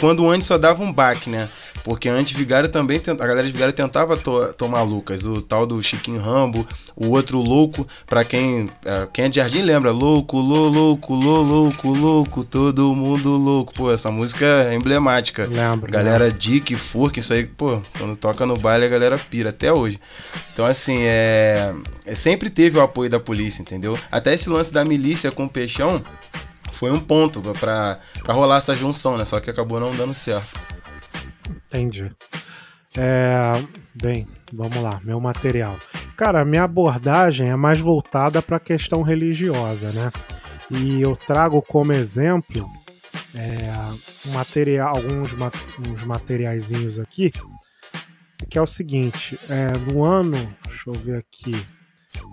[0.00, 1.48] quando antes só dava um baque, né?
[1.84, 5.26] Porque antes Vigário também, a galera de Vigário tentava to- tomar Lucas.
[5.26, 6.66] O tal do Chiquinho Rambo,
[6.96, 11.42] o outro louco, pra quem é, quem é de Jardim lembra, louco, lou, louco, lou,
[11.44, 13.74] louco, louco, todo mundo louco.
[13.74, 15.46] Pô, essa música é emblemática.
[15.46, 19.70] Lembro, Galera Dick, Furk, isso aí, pô, quando toca no baile a galera pira até
[19.70, 20.00] hoje.
[20.54, 21.74] Então, assim, é,
[22.06, 23.98] é- sempre teve o apoio da polícia, entendeu?
[24.10, 26.02] Até esse lance da milícia com o Peixão
[26.72, 29.26] foi um ponto pra rolar essa junção, né?
[29.26, 30.58] Só que acabou não dando certo.
[31.74, 32.08] Entendi.
[32.96, 33.52] É,
[34.00, 35.76] bem, vamos lá, meu material.
[36.16, 40.12] Cara, minha abordagem é mais voltada para a questão religiosa, né?
[40.70, 42.70] E eu trago como exemplo
[43.34, 47.32] é, material, alguns uns materiaizinhos aqui,
[48.48, 51.56] que é o seguinte: é, no ano, deixa eu ver aqui,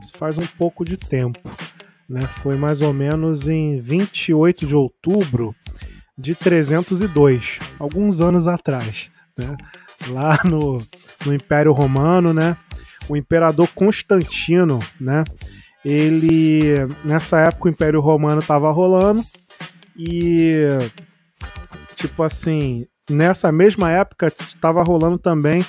[0.04, 1.40] isso faz um pouco de tempo,
[2.08, 2.22] né?
[2.44, 5.56] Foi mais ou menos em 28 de outubro
[6.16, 9.10] de 302, alguns anos atrás,
[9.42, 9.58] né?
[10.08, 10.80] Lá no,
[11.26, 12.56] no Império Romano, né?
[13.10, 15.24] O imperador Constantino, né?
[15.84, 16.74] Ele
[17.04, 19.24] nessa época o Império Romano estava rolando
[19.98, 20.60] e
[21.96, 25.66] tipo assim, nessa mesma época estava rolando também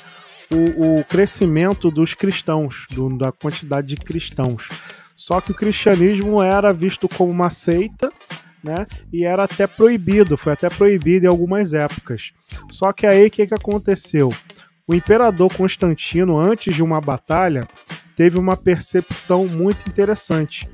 [0.51, 4.69] o, o crescimento dos cristãos, do- da quantidade de cristãos.
[5.17, 8.11] Só que o cristianismo era visto como uma seita,
[8.63, 8.87] né?
[9.13, 12.33] E era até proibido, foi até proibido em algumas épocas.
[12.71, 14.33] Só que aí o que, que aconteceu?
[14.87, 17.67] O imperador Constantino, antes de uma batalha,
[18.17, 20.69] teve uma percepção muito interessante.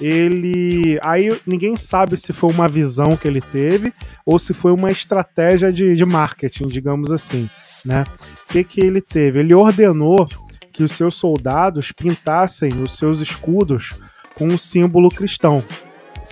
[0.00, 0.98] Ele.
[1.02, 3.92] Aí ninguém sabe se foi uma visão que ele teve
[4.24, 7.48] ou se foi uma estratégia de, de marketing, digamos assim.
[7.84, 8.04] Né?
[8.48, 9.40] O que, que ele teve?
[9.40, 10.28] Ele ordenou
[10.72, 13.94] que os seus soldados pintassem os seus escudos
[14.34, 15.62] com um símbolo cristão,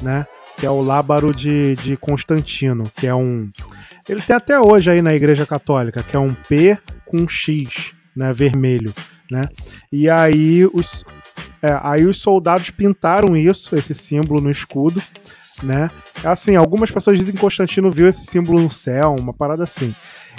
[0.00, 0.26] né?
[0.60, 3.50] Que é o lábaro de, de Constantino, que é um.
[4.06, 8.32] Ele tem até hoje aí na Igreja Católica, que é um P com X, né?
[8.32, 8.92] Vermelho,
[9.30, 9.48] né?
[9.90, 11.02] E aí os,
[11.62, 15.02] é, aí os soldados pintaram isso, esse símbolo no escudo,
[15.62, 15.90] né?
[16.24, 19.94] Assim, algumas pessoas dizem que Constantino viu esse símbolo no céu, uma parada assim.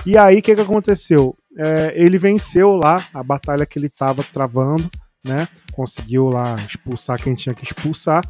[0.06, 1.36] E aí, o que, que aconteceu?
[1.58, 4.90] É, ele venceu lá a batalha que ele estava travando,
[5.24, 5.48] né?
[5.74, 8.24] Conseguiu lá expulsar quem tinha que expulsar.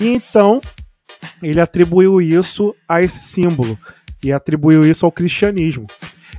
[0.00, 0.60] E então,
[1.42, 3.78] ele atribuiu isso a esse símbolo.
[4.22, 5.86] E atribuiu isso ao cristianismo.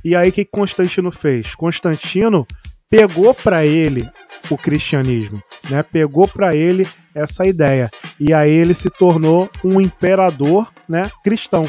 [0.04, 1.54] E aí, o que Constantino fez?
[1.54, 2.46] Constantino
[2.90, 4.08] pegou para ele
[4.50, 5.82] o cristianismo, né?
[5.82, 7.90] Pegou para ele essa ideia.
[8.18, 11.68] E aí ele se tornou um imperador, né, cristão.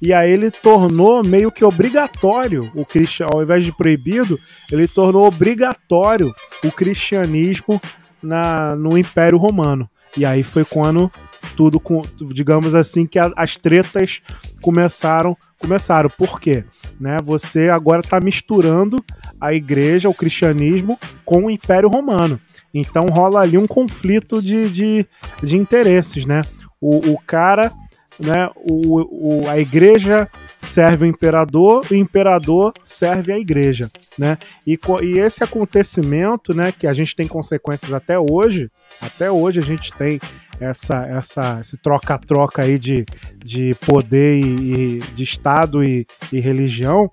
[0.00, 4.38] E aí ele tornou meio que obrigatório o cristianismo, ao invés de proibido,
[4.70, 6.32] ele tornou obrigatório
[6.64, 7.80] o cristianismo
[8.22, 9.88] na, no Império Romano.
[10.16, 11.10] E aí foi quando
[11.58, 14.20] tudo, com, digamos assim, que a- as tretas
[14.62, 15.36] começaram.
[15.58, 16.08] Começaram.
[16.08, 16.64] Por quê?
[17.00, 17.16] Né?
[17.24, 19.04] Você agora está misturando
[19.40, 22.40] a igreja, o cristianismo, com o Império Romano.
[22.72, 25.06] Então rola ali um conflito de, de,
[25.42, 26.42] de interesses, né?
[26.80, 27.72] O, o cara,
[28.20, 28.48] né?
[28.54, 30.28] O, o, a igreja
[30.62, 34.38] serve o imperador, o imperador serve a igreja, né?
[34.64, 36.70] E, e esse acontecimento, né?
[36.70, 40.20] Que a gente tem consequências até hoje, até hoje a gente tem
[40.60, 43.04] essa, essa, esse troca-troca aí de,
[43.44, 47.10] de poder e, e de Estado e, e religião,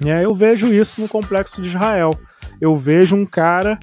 [0.00, 2.12] né, eu vejo isso no complexo de Israel.
[2.60, 3.78] Eu vejo um cara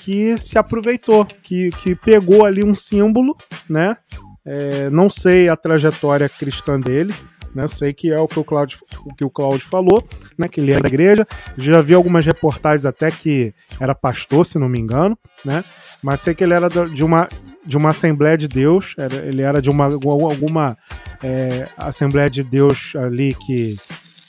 [0.00, 3.36] que se aproveitou, que, que pegou ali um símbolo,
[3.68, 3.96] né?
[4.44, 7.14] É, não sei a trajetória cristã dele,
[7.54, 7.64] né?
[7.64, 10.48] Eu sei que é o que o Cláudio, o que o Cláudio falou, né?
[10.48, 11.26] Que ele é da igreja.
[11.56, 15.64] Já vi algumas reportagens até que era pastor, se não me engano, né?
[16.02, 17.28] Mas sei que ele era de uma
[17.68, 20.76] de uma Assembleia de Deus, era- ele era de uma alguma
[21.22, 23.76] é, Assembleia de Deus ali que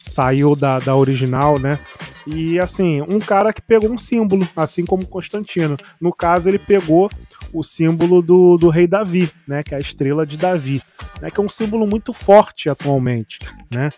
[0.05, 1.79] saiu da, da original, né?
[2.27, 5.77] E assim, um cara que pegou um símbolo, assim como Constantino.
[6.01, 7.09] No caso, ele pegou
[7.53, 9.63] o símbolo do, do rei Davi, né?
[9.63, 10.81] Que é a estrela de Davi,
[11.21, 11.31] né?
[11.31, 13.39] Que é um símbolo muito forte atualmente,
[13.73, 13.89] né?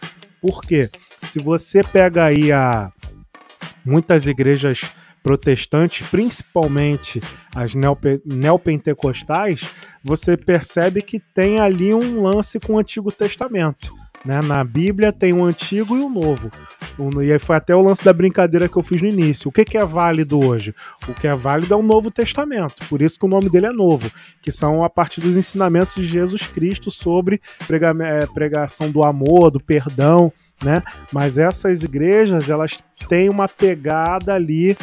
[0.41, 0.89] Por quê?
[1.23, 2.91] Se você pega aí a
[3.86, 4.84] muitas igrejas
[5.23, 7.21] protestantes, principalmente
[7.55, 9.69] as neope- neopentecostais,
[10.03, 13.93] você percebe que tem ali um lance com o Antigo Testamento.
[14.23, 14.39] Né?
[14.41, 16.51] Na Bíblia tem o Antigo e o Novo.
[17.23, 19.49] E aí foi até o lance da brincadeira que eu fiz no início.
[19.49, 20.75] O que, é válido hoje?
[21.07, 22.86] O que é válido é o Novo Testamento.
[22.88, 26.07] Por isso que o nome dele é novo, que são a partir dos ensinamentos de
[26.07, 30.31] Jesus Cristo sobre eh, pregação do amor, do perdão,
[30.63, 30.84] né?
[31.12, 32.77] Mas essas igrejas, elas
[33.10, 34.77] têm uma pegada ali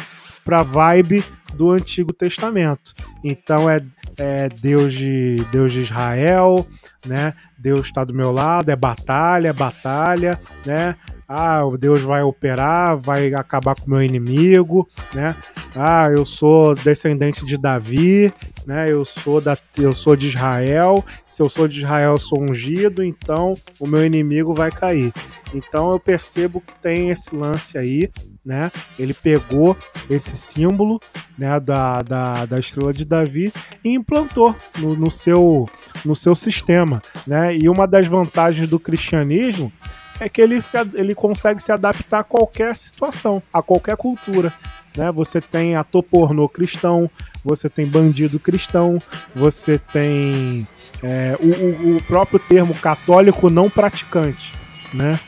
[0.49, 2.95] pra vibe do Antigo Testamento.
[3.23, 3.85] Então é,
[4.17, 6.65] é Deus de Deus de Israel,
[7.05, 7.35] né?
[7.55, 10.95] Deus está do meu lado, é batalha, é batalha, né?
[11.31, 15.35] Ah, Deus vai operar, vai acabar com o meu inimigo, né?
[15.75, 18.33] Ah, eu sou descendente de Davi,
[18.65, 18.91] né?
[18.91, 21.05] Eu sou da eu sou de Israel.
[21.27, 25.13] Se eu sou de Israel, eu sou ungido, então o meu inimigo vai cair.
[25.53, 28.09] Então eu percebo que tem esse lance aí,
[28.43, 28.71] né?
[28.97, 29.77] Ele pegou
[30.09, 30.99] esse símbolo,
[31.37, 35.69] né, da, da, da estrela de Davi e implantou no, no seu
[36.03, 37.55] no seu sistema, né?
[37.55, 39.71] E uma das vantagens do cristianismo
[40.19, 44.53] é que ele, se, ele consegue se adaptar a qualquer situação, a qualquer cultura.
[44.97, 45.11] Né?
[45.11, 47.09] Você tem ator pornô cristão,
[47.43, 49.01] você tem bandido cristão,
[49.35, 50.67] você tem
[51.01, 54.53] é, o- o próprio termo católico não praticante.
[54.93, 55.19] Né?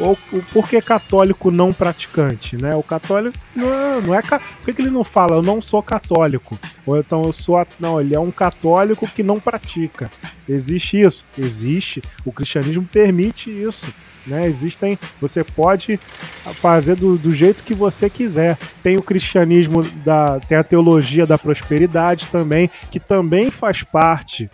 [0.00, 2.56] O, o, por que católico não praticante?
[2.56, 2.74] Né?
[2.74, 4.00] O católico não é.
[4.00, 6.58] Não é por que, que ele não fala eu não sou católico?
[6.86, 7.64] Ou então eu sou.
[7.78, 10.10] Não, ele é um católico que não pratica.
[10.48, 11.26] Existe isso?
[11.36, 12.02] Existe.
[12.24, 13.92] O cristianismo permite isso.
[14.26, 14.46] Né?
[14.46, 14.98] Existem.
[15.20, 16.00] Você pode
[16.54, 18.56] fazer do, do jeito que você quiser.
[18.82, 20.40] Tem o cristianismo da.
[20.40, 24.50] Tem a teologia da prosperidade também, que também faz parte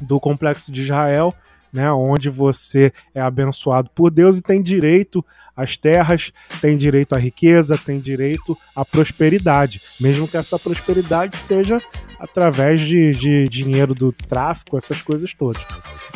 [0.00, 1.32] do complexo de Israel,
[1.74, 5.24] né, onde você é abençoado por Deus e tem direito
[5.56, 11.78] às terras, tem direito à riqueza, tem direito à prosperidade, mesmo que essa prosperidade seja
[12.18, 15.62] através de, de dinheiro do tráfico, essas coisas todas.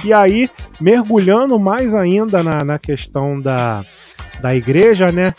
[0.04, 0.48] E aí,
[0.80, 3.84] mergulhando mais ainda na, na questão da,
[4.40, 5.34] da igreja, né,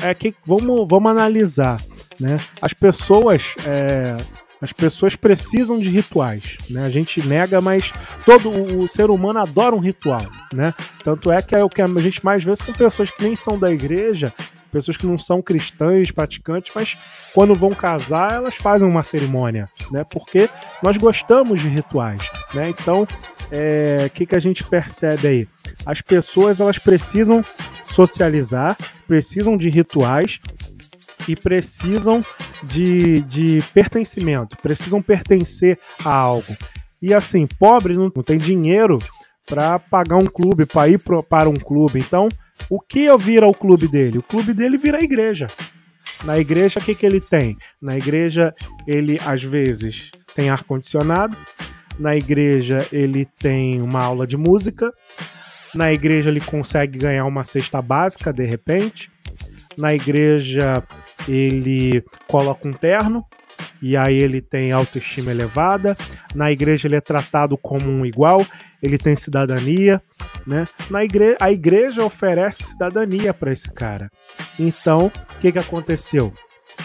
[0.00, 1.80] é que vamos, vamos analisar,
[2.20, 4.16] né, as pessoas é,
[4.60, 6.84] as pessoas precisam de rituais, né?
[6.84, 7.92] A gente nega, mas
[8.24, 10.74] todo o, ser humano adora um ritual, né?
[11.04, 13.58] Tanto é que é o que a gente mais vê são pessoas que nem são
[13.58, 14.32] da igreja,
[14.72, 16.96] pessoas que não são cristãs, praticantes, mas
[17.32, 20.04] quando vão casar, elas fazem uma cerimônia, né?
[20.04, 20.48] Porque
[20.82, 22.68] nós gostamos de rituais, né?
[22.68, 23.06] Então,
[23.50, 25.48] é, o que, que a gente percebe aí?
[25.86, 27.44] As pessoas elas precisam
[27.82, 30.40] socializar, precisam de rituais
[31.28, 32.24] e precisam
[32.64, 36.56] de, de pertencimento, precisam pertencer a algo.
[37.00, 38.98] E assim, pobre não, tem dinheiro
[39.46, 41.98] para pagar um clube, para ir pro, para um clube.
[42.00, 42.28] Então,
[42.68, 44.18] o que vira o clube dele?
[44.18, 45.46] O clube dele vira a igreja.
[46.24, 47.56] Na igreja, o que, que ele tem?
[47.80, 48.54] Na igreja,
[48.86, 51.36] ele às vezes tem ar-condicionado.
[51.98, 54.92] Na igreja, ele tem uma aula de música.
[55.74, 59.10] Na igreja, ele consegue ganhar uma cesta básica de repente.
[59.76, 60.82] Na igreja,
[61.26, 63.24] ele coloca um terno
[63.80, 65.96] e aí ele tem autoestima elevada.
[66.34, 68.44] Na igreja ele é tratado como um igual,
[68.82, 70.02] ele tem cidadania,
[70.46, 70.66] né?
[70.90, 74.10] Na igreja, a igreja oferece cidadania para esse cara.
[74.58, 76.32] Então, o que que aconteceu?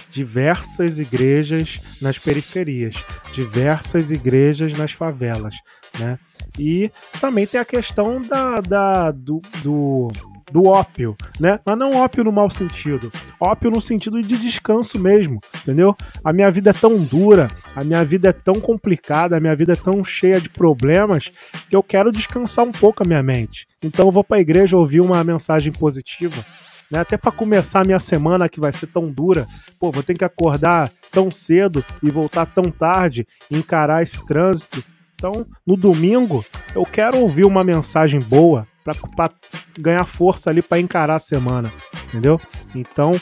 [0.09, 2.95] Diversas igrejas nas periferias,
[3.31, 5.55] diversas igrejas nas favelas,
[5.99, 6.17] né?
[6.57, 10.11] E também tem a questão da, da do, do
[10.53, 11.59] do ópio, né?
[11.65, 13.11] Mas não ópio no mau sentido.
[13.39, 15.95] Ópio no sentido de descanso mesmo, entendeu?
[16.23, 19.73] A minha vida é tão dura, a minha vida é tão complicada, a minha vida
[19.73, 21.31] é tão cheia de problemas
[21.67, 23.65] que eu quero descansar um pouco a minha mente.
[23.81, 26.45] Então eu vou para a igreja ouvir uma mensagem positiva,
[26.91, 26.99] né?
[26.99, 29.47] Até para começar a minha semana que vai ser tão dura,
[29.79, 34.83] pô, vou ter que acordar tão cedo e voltar tão tarde, encarar esse trânsito.
[35.15, 39.31] Então, no domingo, eu quero ouvir uma mensagem boa para
[39.77, 41.71] ganhar força ali para encarar a semana,
[42.07, 42.39] entendeu?
[42.75, 43.19] Então,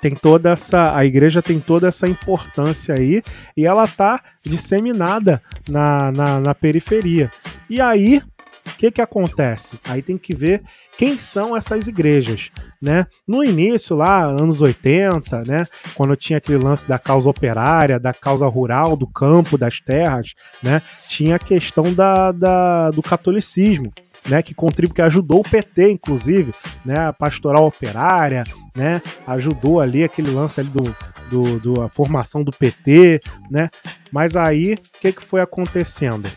[0.00, 3.22] tem toda essa a igreja tem toda essa importância aí
[3.56, 7.30] e ela tá disseminada na, na, na periferia.
[7.68, 8.22] E aí,
[8.66, 9.78] o que que acontece?
[9.84, 10.62] Aí tem que ver
[10.96, 13.06] quem são essas igrejas, né?
[13.26, 18.46] No início lá, anos 80, né, quando tinha aquele lance da causa operária, da causa
[18.46, 23.92] rural, do campo, das terras, né, tinha a questão da, da do catolicismo,
[24.28, 26.52] né, que contribuiu, que ajudou o PT, inclusive,
[26.84, 28.44] né, a pastoral operária,
[28.76, 30.96] né, ajudou ali aquele lance ali do,
[31.30, 33.68] do, do a formação do PT, né,
[34.12, 36.28] mas aí o que, que foi acontecendo?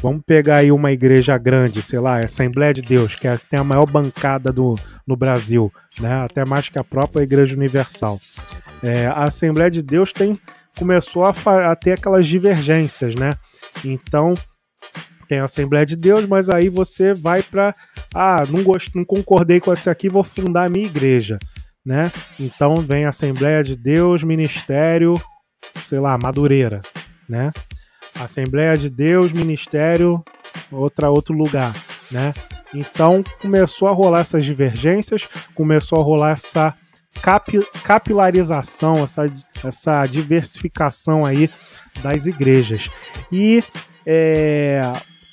[0.00, 3.58] Vamos pegar aí uma igreja grande, sei lá, Assembleia de Deus, que, é, que tem
[3.58, 8.20] a maior bancada do, no Brasil, né, até mais que a própria Igreja Universal.
[8.82, 10.38] É, a Assembleia de Deus tem
[10.78, 11.34] começou a,
[11.70, 13.34] a ter aquelas divergências, né?
[13.84, 14.34] Então
[15.28, 17.74] tem a Assembleia de Deus, mas aí você vai para
[18.14, 21.38] ah, não gosto, não concordei com esse aqui, vou fundar a minha igreja,
[21.84, 22.10] né?
[22.40, 25.20] Então vem Assembleia de Deus, Ministério,
[25.86, 26.80] sei lá, Madureira,
[27.28, 27.52] né?
[28.18, 30.24] Assembleia de Deus, Ministério,
[30.72, 31.74] outra outro lugar,
[32.10, 32.32] né?
[32.74, 36.74] Então começou a rolar essas divergências, começou a rolar essa
[37.22, 39.32] capi capilarização, essa,
[39.64, 41.50] essa diversificação aí
[42.02, 42.90] das igrejas.
[43.30, 43.62] E
[44.06, 44.80] é,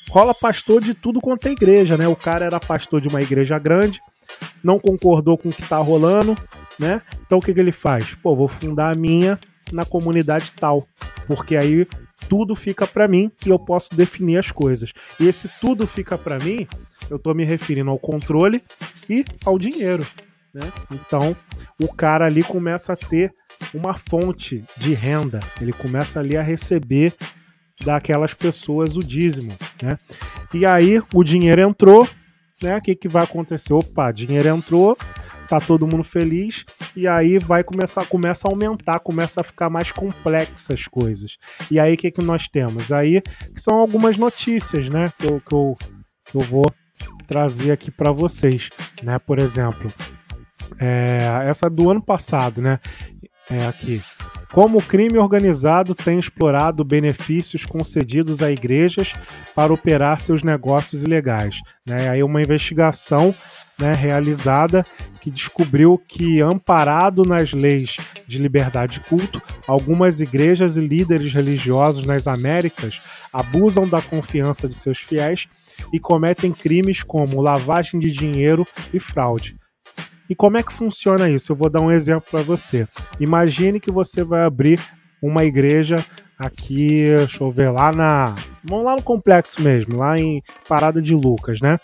[0.09, 2.07] rola pastor de tudo quanto é igreja, né?
[2.07, 4.01] O cara era pastor de uma igreja grande,
[4.63, 6.35] não concordou com o que tá rolando,
[6.79, 7.01] né?
[7.25, 8.15] Então o que, que ele faz?
[8.15, 9.39] Pô, vou fundar a minha
[9.71, 10.87] na comunidade tal,
[11.27, 11.87] porque aí
[12.29, 14.91] tudo fica para mim e eu posso definir as coisas.
[15.19, 16.67] E esse tudo fica para mim,
[17.09, 18.63] eu tô me referindo ao controle
[19.09, 20.05] e ao dinheiro,
[20.53, 20.71] né?
[20.91, 21.35] Então,
[21.81, 23.33] o cara ali começa a ter
[23.73, 27.13] uma fonte de renda, ele começa ali a receber
[27.83, 29.97] daquelas pessoas o dízimo, né?
[30.53, 32.07] E aí o dinheiro entrou,
[32.61, 32.77] né?
[32.77, 33.73] O que, que vai acontecer?
[33.73, 34.97] Opa, dinheiro entrou,
[35.47, 36.65] tá todo mundo feliz,
[36.95, 41.37] e aí vai começar começa a aumentar, começa a ficar mais complexas as coisas.
[41.69, 42.91] E aí o que, que nós temos?
[42.91, 43.21] Aí
[43.55, 45.11] são algumas notícias, né?
[45.17, 45.77] Que eu, que eu,
[46.25, 46.65] que eu vou
[47.27, 48.69] trazer aqui para vocês,
[49.03, 49.19] né?
[49.19, 49.91] Por exemplo,
[50.79, 52.79] é, essa do ano passado, né?
[53.49, 54.01] É aqui.
[54.51, 59.13] Como o crime organizado tem explorado benefícios concedidos a igrejas
[59.53, 61.59] para operar seus negócios ilegais.
[61.85, 62.09] Né?
[62.09, 63.35] Aí uma investigação
[63.77, 64.85] né, realizada
[65.19, 72.05] que descobriu que, amparado nas leis de liberdade de culto, algumas igrejas e líderes religiosos
[72.05, 73.01] nas Américas
[73.33, 75.47] abusam da confiança de seus fiéis
[75.91, 79.57] e cometem crimes como lavagem de dinheiro e fraude.
[80.29, 81.51] E como é que funciona isso?
[81.51, 82.87] Eu vou dar um exemplo para você.
[83.19, 84.79] Imagine que você vai abrir
[85.21, 86.03] uma igreja
[86.37, 88.35] aqui, deixa eu ver, lá na.
[88.63, 91.79] Vamos lá no complexo mesmo, lá em Parada de Lucas, né?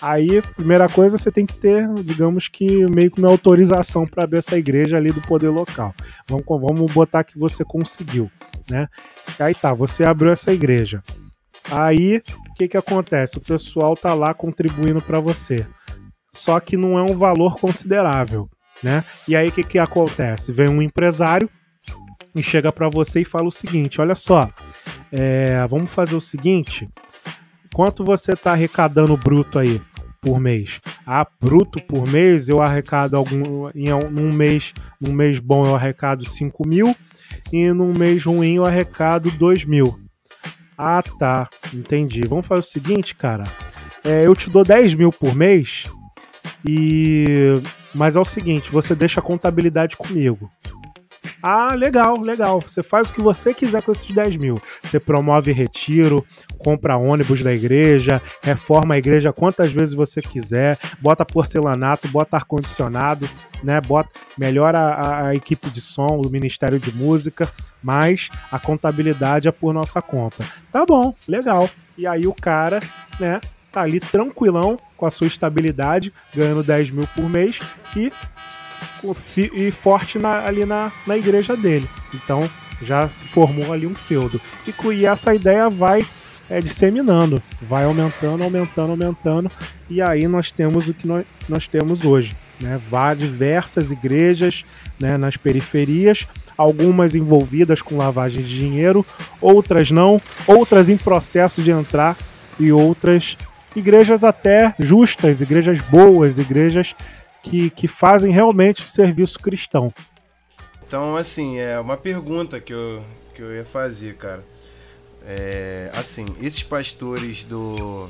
[0.00, 4.38] Aí, primeira coisa, você tem que ter, digamos que, meio que uma autorização para abrir
[4.38, 5.94] essa igreja ali do poder local.
[6.28, 8.30] Vamos, vamos botar que você conseguiu,
[8.70, 8.88] né?
[9.38, 11.02] Aí tá, você abriu essa igreja.
[11.70, 13.38] Aí, o que que acontece?
[13.38, 15.66] O pessoal tá lá contribuindo para você
[16.36, 18.48] só que não é um valor considerável,
[18.82, 19.04] né?
[19.26, 20.52] E aí o que, que acontece?
[20.52, 21.48] Vem um empresário
[22.34, 24.50] e chega para você e fala o seguinte: olha só,
[25.10, 26.88] é, vamos fazer o seguinte,
[27.74, 29.80] quanto você está arrecadando bruto aí
[30.20, 30.80] por mês?
[31.06, 36.28] Ah, bruto por mês eu arrecado algum em um mês, num mês bom eu arrecado
[36.28, 36.94] 5 mil
[37.52, 39.98] e num mês ruim eu arrecado 2 mil.
[40.76, 42.20] Ah, tá, entendi.
[42.26, 43.44] Vamos fazer o seguinte, cara.
[44.04, 45.88] É, eu te dou 10 mil por mês
[46.68, 47.60] e
[47.94, 50.50] mas é o seguinte, você deixa a contabilidade comigo.
[51.42, 52.60] Ah, legal, legal.
[52.60, 54.60] Você faz o que você quiser com esses 10 mil.
[54.82, 56.24] Você promove retiro,
[56.58, 63.28] compra ônibus da igreja, reforma a igreja quantas vezes você quiser, bota porcelanato, bota ar-condicionado,
[63.62, 63.80] né?
[63.80, 67.48] Bota, melhora a, a, equipe de som, o Ministério de Música,
[67.82, 70.44] mas a contabilidade é por nossa conta.
[70.72, 71.68] Tá bom, legal.
[71.96, 72.80] E aí o cara,
[73.20, 73.40] né,
[73.72, 77.60] tá ali tranquilão com a sua estabilidade, ganhando 10 mil por mês
[77.96, 78.12] e,
[79.52, 81.88] e forte na, ali na, na igreja dele.
[82.14, 82.48] Então
[82.82, 84.40] já se formou ali um feudo.
[84.66, 86.06] E, e essa ideia vai
[86.48, 89.50] é, disseminando, vai aumentando, aumentando, aumentando,
[89.88, 92.36] e aí nós temos o que nós, nós temos hoje.
[92.60, 92.80] Né?
[92.88, 94.64] Vá diversas igrejas
[94.98, 96.26] né, nas periferias,
[96.56, 99.04] algumas envolvidas com lavagem de dinheiro,
[99.40, 102.16] outras não, outras em processo de entrar
[102.58, 103.36] e outras
[103.76, 106.94] igrejas até justas, igrejas boas, igrejas
[107.42, 109.92] que, que fazem realmente o serviço cristão.
[110.86, 113.02] Então, assim, é uma pergunta que eu,
[113.34, 114.44] que eu ia fazer, cara.
[115.24, 118.08] É, assim, esses pastores do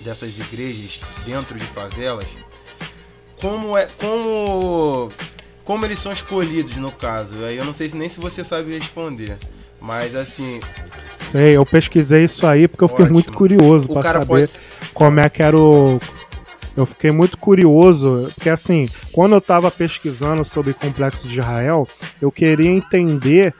[0.00, 2.26] dessas igrejas dentro de favelas,
[3.40, 5.08] como é como
[5.64, 7.44] como eles são escolhidos no caso?
[7.44, 9.38] Aí eu não sei nem se você sabe responder,
[9.80, 10.60] mas assim,
[11.30, 13.14] Sei, eu pesquisei isso aí porque eu fiquei Ótimo.
[13.14, 14.60] muito curioso para saber pode...
[14.92, 16.00] como é que era o.
[16.76, 21.86] Eu fiquei muito curioso, porque assim, quando eu tava pesquisando sobre o complexo de Israel,
[22.20, 23.54] eu queria entender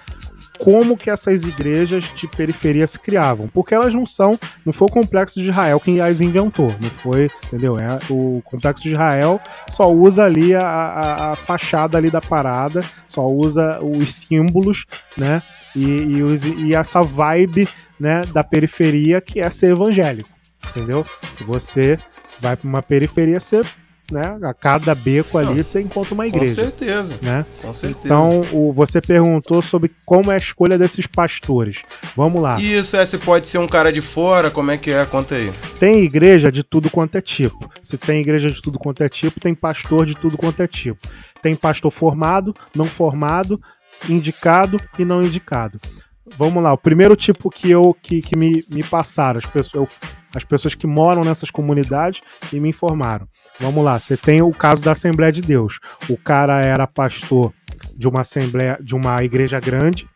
[0.60, 3.48] como que essas igrejas de periferia se criavam.
[3.48, 7.30] Porque elas não são, não foi o complexo de Israel quem as inventou, não foi,
[7.46, 7.78] entendeu?
[7.78, 9.40] É, o complexo de Israel
[9.70, 14.84] só usa ali a, a, a fachada ali da parada, só usa os símbolos,
[15.16, 15.42] né?
[15.74, 20.28] E, e, os, e essa vibe né, da periferia que é ser evangélico,
[20.68, 21.06] entendeu?
[21.32, 21.98] Se você
[22.40, 23.62] vai para uma periferia, você
[24.10, 27.18] né, a cada beco ali Não, você encontra uma Com igreja, certeza.
[27.22, 27.44] né?
[27.62, 28.00] Com certeza.
[28.04, 31.82] Então, o, você perguntou sobre como é a escolha desses pastores.
[32.16, 32.60] Vamos lá.
[32.60, 35.04] Isso, é, se pode ser um cara de fora, como é que é?
[35.06, 35.52] Conta aí.
[35.78, 37.70] Tem igreja de tudo quanto é tipo.
[37.82, 41.08] Se tem igreja de tudo quanto é tipo, tem pastor de tudo quanto é tipo.
[41.42, 43.60] Tem pastor formado, não formado,
[44.08, 45.80] indicado e não indicado.
[46.36, 50.08] Vamos lá, o primeiro tipo que eu que, que me, me passaram, as pessoas, eu-
[50.34, 52.22] as pessoas que moram nessas comunidades
[52.52, 53.26] e me informaram.
[53.58, 55.78] Vamos lá, você tem o caso da Assembleia de Deus.
[56.08, 57.52] O cara era pastor
[57.94, 60.08] de uma assembleia, de uma igreja grande,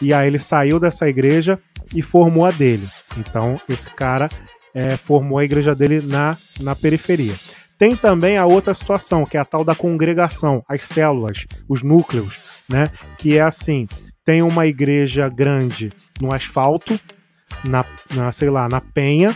[0.00, 1.58] e aí ele saiu dessa igreja
[1.94, 2.86] e formou a dele.
[3.18, 4.28] Então, esse cara
[4.74, 7.34] é, formou a igreja dele na, na periferia.
[7.76, 12.38] Tem também a outra situação, que é a tal da congregação, as células, os núcleos,
[12.68, 12.90] né?
[13.18, 13.86] Que é assim:
[14.28, 17.00] tem uma igreja grande no asfalto,
[17.64, 17.82] na,
[18.14, 19.34] na sei lá, na Penha,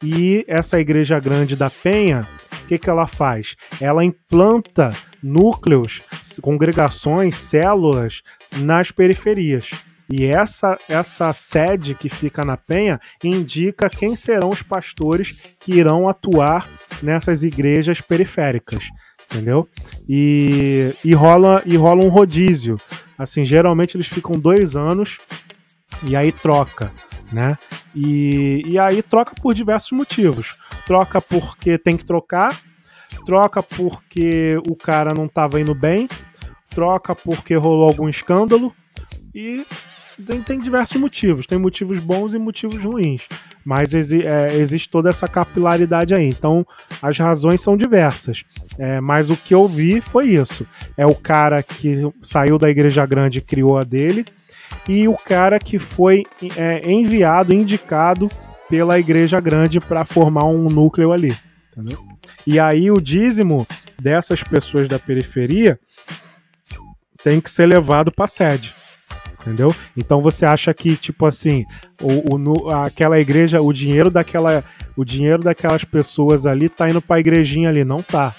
[0.00, 2.24] e essa igreja grande da Penha,
[2.62, 3.56] o que, que ela faz?
[3.80, 6.02] Ela implanta núcleos,
[6.40, 8.22] congregações, células
[8.58, 9.70] nas periferias.
[10.08, 16.08] E essa, essa sede que fica na Penha indica quem serão os pastores que irão
[16.08, 16.70] atuar
[17.02, 18.84] nessas igrejas periféricas.
[19.24, 19.68] Entendeu?
[20.08, 22.78] E, e, rola, e rola um rodízio.
[23.20, 25.18] Assim, geralmente eles ficam dois anos
[26.02, 26.90] e aí troca,
[27.30, 27.58] né?
[27.94, 30.56] E, e aí troca por diversos motivos.
[30.86, 32.58] Troca porque tem que trocar,
[33.26, 36.08] troca porque o cara não estava indo bem,
[36.70, 38.74] troca porque rolou algum escândalo
[39.34, 39.66] e
[40.26, 41.46] tem, tem diversos motivos.
[41.46, 43.22] Tem motivos bons e motivos ruins.
[43.64, 46.26] Mas exi- é, existe toda essa capilaridade aí.
[46.28, 46.66] Então
[47.02, 48.44] as razões são diversas.
[48.78, 50.66] É, mas o que eu vi foi isso.
[50.96, 54.24] É o cara que saiu da igreja grande e criou a dele
[54.88, 56.24] e o cara que foi
[56.56, 58.30] é, enviado, indicado
[58.68, 61.36] pela igreja grande para formar um núcleo ali.
[61.72, 61.98] Entendeu?
[62.46, 63.66] E aí o dízimo
[64.00, 65.78] dessas pessoas da periferia
[67.22, 68.74] tem que ser levado para sede.
[69.40, 69.74] Entendeu?
[69.96, 71.64] Então você acha que, tipo assim,
[72.00, 74.64] o, o aquela igreja, o dinheiro daquela.
[74.96, 77.84] O dinheiro daquelas pessoas ali tá indo pra igrejinha ali.
[77.84, 78.34] Não tá.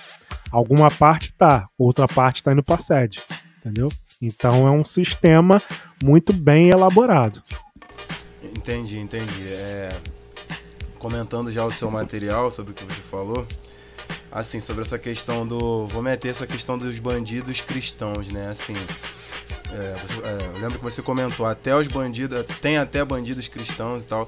[0.52, 3.22] Alguma parte tá, outra parte tá indo pra sede.
[3.60, 3.90] Entendeu?
[4.22, 5.62] Então é um sistema
[6.04, 7.42] muito bem elaborado.
[8.44, 9.48] Entendi, entendi.
[9.48, 9.90] É,
[11.02, 13.48] Comentando já o seu material sobre o que você falou,
[14.32, 15.86] assim, sobre essa questão do.
[15.88, 18.50] Vou meter essa questão dos bandidos cristãos, né?
[18.50, 18.74] Assim.
[19.74, 22.44] é, você- é, eu lembro que você comentou, até os bandidos.
[22.62, 24.28] Tem até bandidos cristãos e tal.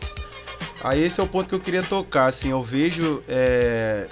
[0.82, 3.24] Aí esse é o ponto que eu queria tocar, assim, eu vejo.
[3.28, 4.08] é,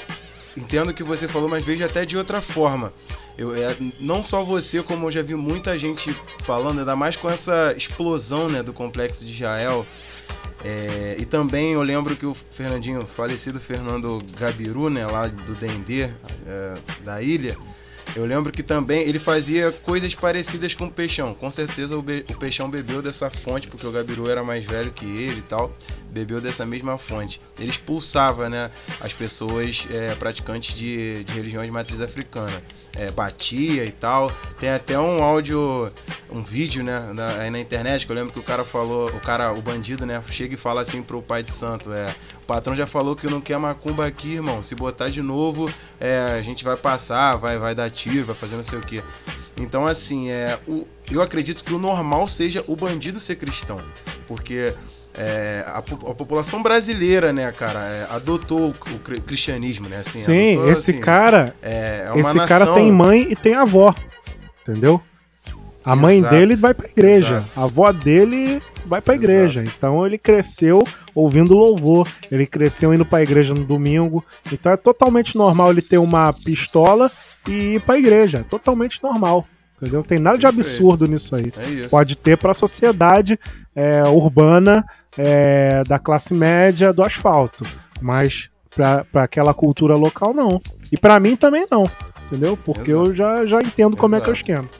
[0.57, 2.93] entendo o que você falou, mas vejo até de outra forma.
[3.37, 6.13] Eu, é, não só você, como eu já vi muita gente
[6.43, 9.85] falando, ainda mais com essa explosão né, do complexo de Israel.
[10.63, 16.03] É, e também eu lembro que o Fernandinho, falecido Fernando Gabiru, né, lá do Dendê,
[16.03, 17.57] é, da ilha,
[18.15, 21.33] eu lembro que também ele fazia coisas parecidas com o Peixão.
[21.33, 25.05] Com certeza o, o Peixão bebeu dessa fonte, porque o Gabiru era mais velho que
[25.05, 25.73] ele e tal.
[26.11, 27.41] Bebeu dessa mesma fonte.
[27.57, 32.61] Ele expulsava né, as pessoas é, praticantes de, de religiões de matriz africana.
[32.95, 34.31] É, batia e tal.
[34.59, 35.91] Tem até um áudio,
[36.29, 39.19] um vídeo, né, na, aí na internet, que eu lembro que o cara falou, o
[39.19, 42.75] cara, o bandido, né, chega e fala assim pro pai de santo, é, o patrão
[42.75, 46.63] já falou que não quer macumba aqui, irmão, se botar de novo, é, a gente
[46.65, 49.01] vai passar, vai, vai dar tiro, vai fazer não sei o que.
[49.57, 53.79] Então, assim, é, o, eu acredito que o normal seja o bandido ser cristão,
[54.27, 54.73] porque
[55.15, 60.19] é, a, a população brasileira, né, cara, é, adotou o, o cri- cristianismo, né, assim,
[60.19, 63.93] Sim, adotou, esse assim, cara, é, é esse cara nação- tem mãe e tem avó.
[64.61, 65.01] Entendeu?
[65.83, 67.59] A mãe Exato, dele vai pra igreja, exato.
[67.59, 69.31] a avó dele vai pra Exato.
[69.31, 69.63] igreja.
[69.63, 70.83] Então ele cresceu
[71.15, 74.23] ouvindo louvor, ele cresceu indo pra igreja no domingo.
[74.51, 77.11] Então é totalmente normal ele ter uma pistola
[77.47, 78.39] e ir pra igreja.
[78.39, 79.47] É totalmente normal.
[79.77, 80.01] Entendeu?
[80.01, 81.51] Não tem nada de absurdo nisso aí.
[81.83, 81.87] É.
[81.87, 83.39] Pode ter pra sociedade
[83.75, 84.85] é, urbana
[85.17, 87.65] é, da classe média do asfalto.
[88.01, 90.61] Mas pra, pra aquela cultura local, não.
[90.91, 91.89] E pra mim também não.
[92.25, 92.57] Entendeu?
[92.57, 93.07] Porque Exato.
[93.09, 94.51] eu já, já entendo como é que eu Exato.
[94.51, 94.79] esquento.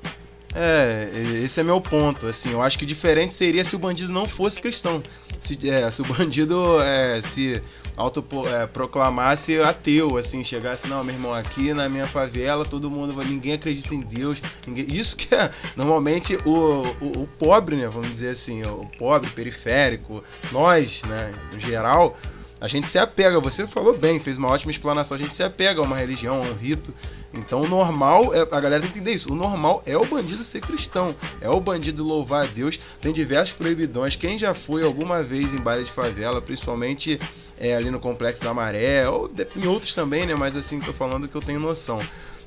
[0.53, 1.09] É,
[1.43, 2.27] esse é meu ponto.
[2.27, 5.01] Assim, eu acho que diferente seria se o bandido não fosse cristão.
[5.39, 7.61] Se, é, se o bandido é, se
[8.01, 13.93] autoproclamasse ateu, assim, chegasse, não, meu irmão, aqui na minha favela todo mundo, ninguém acredita
[13.93, 14.41] em Deus.
[14.65, 14.85] Ninguém...
[14.91, 17.87] Isso que é normalmente o, o, o pobre, né?
[17.87, 22.17] Vamos dizer assim, o pobre, periférico, nós, né, no geral.
[22.59, 25.17] A gente se apega, você falou bem, fez uma ótima explanação.
[25.17, 26.93] A gente se apega a uma religião, a um rito.
[27.33, 29.31] Então, o normal, é, a galera tem que entender isso.
[29.33, 32.79] O normal é o bandido ser cristão, é o bandido louvar a Deus.
[32.99, 34.15] Tem diversos proibidões.
[34.15, 37.19] Quem já foi alguma vez em baile de favela, principalmente
[37.63, 40.33] é, ali no Complexo da Maré, ou em outros também, né?
[40.33, 41.99] Mas assim, tô falando que eu tenho noção.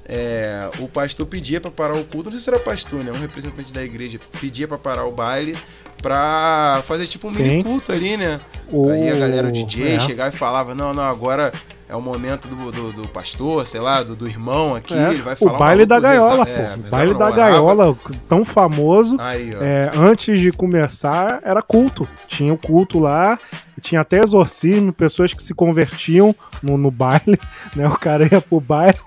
[0.06, 3.10] É, o pastor pedia pra parar o culto, não sei se era pastor, né?
[3.12, 5.56] Um representante da igreja pedia pra parar o baile
[6.02, 7.42] pra fazer tipo um Sim.
[7.42, 8.40] mini culto ali, né?
[8.68, 10.00] O- Aí a galera, o DJ, é.
[10.00, 11.50] chegava e falava: Não, não, agora
[11.88, 14.92] é o momento do, do, do pastor, sei lá, do, do irmão aqui.
[14.94, 16.62] É, ele vai falar o baile da gaiola, reza- pô.
[16.62, 17.96] é, o baile da gaiola,
[18.28, 19.16] tão famoso.
[19.18, 19.62] Aí, ó.
[19.62, 22.06] É, antes de começar, era culto.
[22.28, 23.38] Tinha o culto lá,
[23.84, 27.38] tinha até exorcismo, pessoas que se convertiam no, no baile,
[27.76, 27.86] né?
[27.86, 28.98] O cara ia pro baile,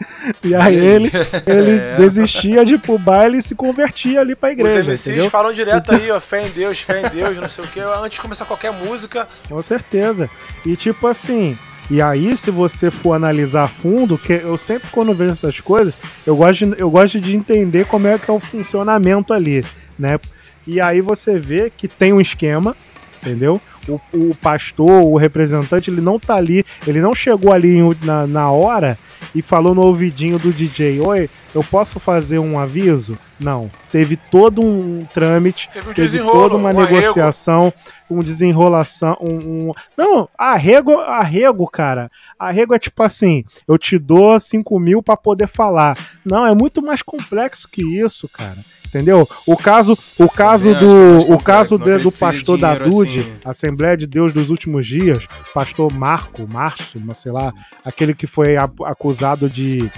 [0.43, 1.11] e aí ele,
[1.45, 1.95] ele É.
[1.97, 5.29] desistia de ir pro baile e se convertia ali pra Os igreja, MCs entendeu?
[5.31, 8.15] falam direto aí, ó, fé em Deus, fé em Deus, não sei o que, antes
[8.17, 9.27] de começar qualquer música.
[9.49, 10.29] Com certeza.
[10.65, 11.57] E tipo assim,
[11.89, 15.93] e aí se você for analisar a fundo, que eu sempre quando vejo essas coisas,
[16.25, 19.65] eu gosto de, eu gosto de entender como é que é o funcionamento ali,
[19.97, 20.19] né?
[20.67, 22.75] E aí você vê que tem um esquema,
[23.21, 23.59] entendeu?
[23.87, 28.51] O, o pastor, o representante, ele não tá ali, ele não chegou ali na, na
[28.51, 28.97] hora
[29.33, 33.17] e falou no ouvidinho do DJ, oi, eu posso fazer um aviso?
[33.39, 33.69] Não.
[33.91, 36.95] Teve todo um trâmite, Teve um teve toda uma um arrego.
[36.95, 37.71] negociação,
[38.09, 42.09] um desenrolação, um, um- Não, arrego, arrego, cara.
[42.39, 45.97] Arrego é tipo assim, eu te dou 5 mil pra poder falar.
[46.25, 48.57] Não, é muito mais complexo que isso, cara.
[48.87, 49.27] Entendeu?
[49.45, 53.35] O caso, o caso do, o caso de- do pastor da Dude, assim.
[53.43, 59.49] Assembleia de Deus dos últimos dias, pastor Marco, Márcio, sei lá, aquele que foi acusado
[59.49, 59.91] de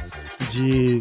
[0.50, 1.00] de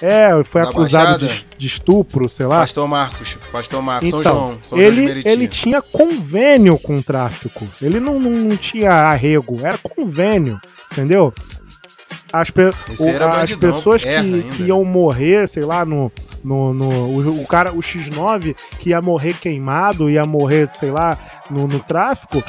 [0.00, 2.60] é, foi Da acusado de, de estupro, sei lá.
[2.60, 6.98] Pastor Marcos, Pastor Marcos, São Então, João, São João de ele, ele tinha convênio com
[6.98, 7.66] o tráfico.
[7.82, 10.60] Ele não, não, não tinha arrego, era convênio,
[10.92, 11.32] entendeu?
[12.32, 12.62] As, pe-
[12.98, 16.12] o- as pessoas que, ainda, que iam morrer, sei lá, no.
[16.44, 21.16] no, no o, o cara, o X9, que ia morrer queimado, ia morrer, sei lá,
[21.50, 22.42] no, no tráfico,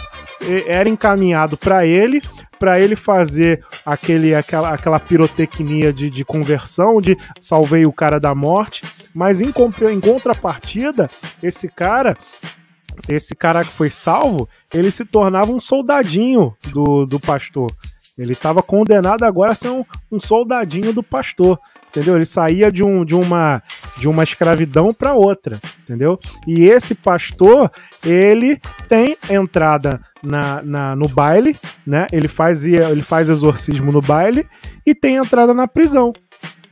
[0.67, 2.21] era encaminhado pra ele,
[2.59, 8.35] pra ele fazer aquele, aquela, aquela pirotecnia de, de conversão, de salvei o cara da
[8.35, 8.83] morte,
[9.13, 9.53] mas em,
[9.91, 11.09] em contrapartida,
[11.41, 12.17] esse cara
[13.07, 17.71] esse cara que foi salvo, ele se tornava um soldadinho do, do pastor.
[18.17, 21.57] Ele estava condenado agora a ser um, um soldadinho do pastor.
[21.89, 22.15] Entendeu?
[22.15, 23.63] Ele saía de, um, de, uma,
[23.97, 25.59] de uma escravidão para outra.
[25.83, 26.19] Entendeu?
[26.47, 27.71] E esse pastor,
[28.05, 32.07] ele tem entrada na, na, no baile, né?
[32.11, 34.45] Ele faz, ele faz exorcismo no baile
[34.85, 36.13] e tem entrada na prisão.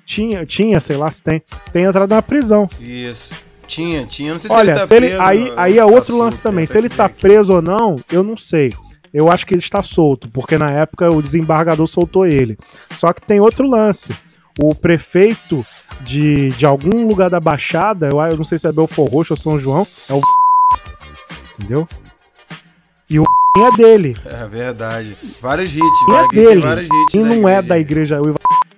[0.06, 1.42] Tinha, tinha, sei lá se tem.
[1.74, 2.70] Tem entrada na prisão.
[2.80, 3.36] Isso.
[3.68, 4.32] Tinha, tinha.
[4.32, 6.24] Não sei Olha, se ele tá se ele, preso, aí, aí é tá outro solto,
[6.24, 6.66] lance também.
[6.66, 8.74] tem Se ele tá preso ou não, eu não sei.
[9.14, 12.58] Eu acho que ele está solto, porque na época o desembargador soltou ele.
[12.92, 14.14] Só que tem outro lance.
[14.60, 15.66] O prefeito
[16.02, 19.38] de, de algum lugar da Baixada, eu, eu não sei se é Belfor Roxo ou
[19.38, 20.22] São João, é o.
[21.60, 21.88] Entendeu?
[23.10, 23.24] E o
[23.58, 24.18] é dele.
[24.26, 25.16] É verdade.
[25.42, 26.62] Vários hits, é dele.
[26.62, 28.34] vários hits E da não é da igreja, o é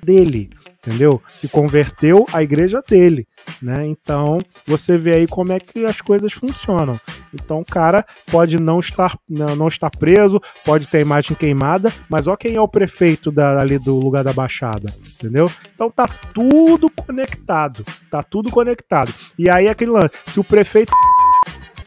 [0.05, 0.49] dele.
[0.81, 1.21] Entendeu?
[1.27, 3.27] Se converteu à igreja dele,
[3.61, 3.85] né?
[3.85, 6.97] Então, você vê aí como é que as coisas funcionam.
[7.33, 11.91] Então, o cara pode não estar, não, não estar preso, pode ter a imagem queimada,
[12.07, 15.51] mas ó quem é o prefeito da- ali do lugar da Baixada, entendeu?
[15.75, 19.13] Então tá tudo conectado, tá tudo conectado.
[19.37, 20.93] E aí aquele lance, se o prefeito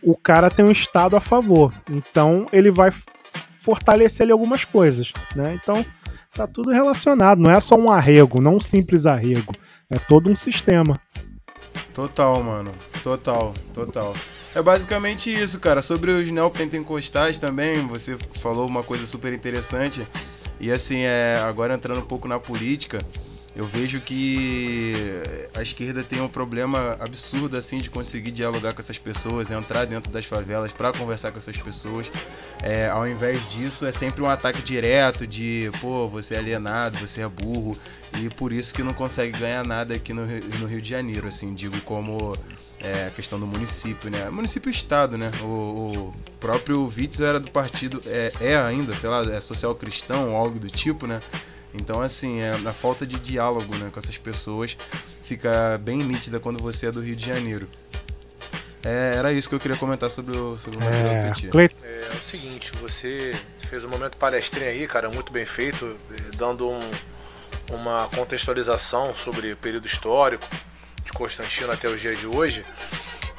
[0.03, 2.91] o cara tem um estado a favor, então ele vai
[3.61, 5.59] fortalecer ali algumas coisas, né?
[5.63, 5.85] Então
[6.35, 9.55] tá tudo relacionado, não é só um arrego, não um simples arrego,
[9.91, 10.99] é todo um sistema.
[11.95, 12.73] Total, mano.
[13.03, 14.15] Total, total.
[14.55, 15.83] É basicamente isso, cara.
[15.83, 20.07] Sobre os neopentecostais também, você falou uma coisa super interessante.
[20.61, 22.99] E assim, é, agora entrando um pouco na política,
[23.55, 24.95] eu vejo que
[25.55, 30.11] a esquerda tem um problema absurdo assim de conseguir dialogar com essas pessoas, entrar dentro
[30.11, 32.11] das favelas para conversar com essas pessoas.
[32.63, 37.21] É, ao invés disso, é sempre um ataque direto de, pô, você é alienado, você
[37.21, 37.77] é burro,
[38.21, 41.55] e por isso que não consegue ganhar nada aqui no, no Rio de Janeiro, assim,
[41.55, 42.35] digo como
[42.81, 44.31] é, a questão do município, né?
[44.31, 45.31] Município estado, né?
[45.43, 50.35] O, o próprio Witzel era do partido, é, é ainda, sei lá, é social cristão
[50.35, 51.21] algo do tipo, né?
[51.75, 54.77] Então, assim, é, a falta de diálogo né, com essas pessoas
[55.23, 57.69] fica bem nítida quando você é do Rio de Janeiro.
[58.85, 61.49] É, era isso que eu queria comentar sobre o, sobre o É, Petit.
[61.49, 63.35] Cle- É o seguinte, você
[63.71, 66.91] fez um momento palestrinha aí, cara, muito bem feito, eh, dando um-
[67.71, 70.45] uma contextualização sobre o período histórico
[71.05, 72.65] de Constantino até os dias de hoje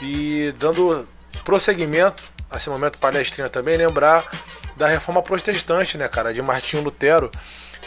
[0.01, 1.07] e dando
[1.43, 4.25] prosseguimento a esse momento palestrinha também, lembrar
[4.77, 7.29] da reforma protestante, né, cara, de Martinho Lutero,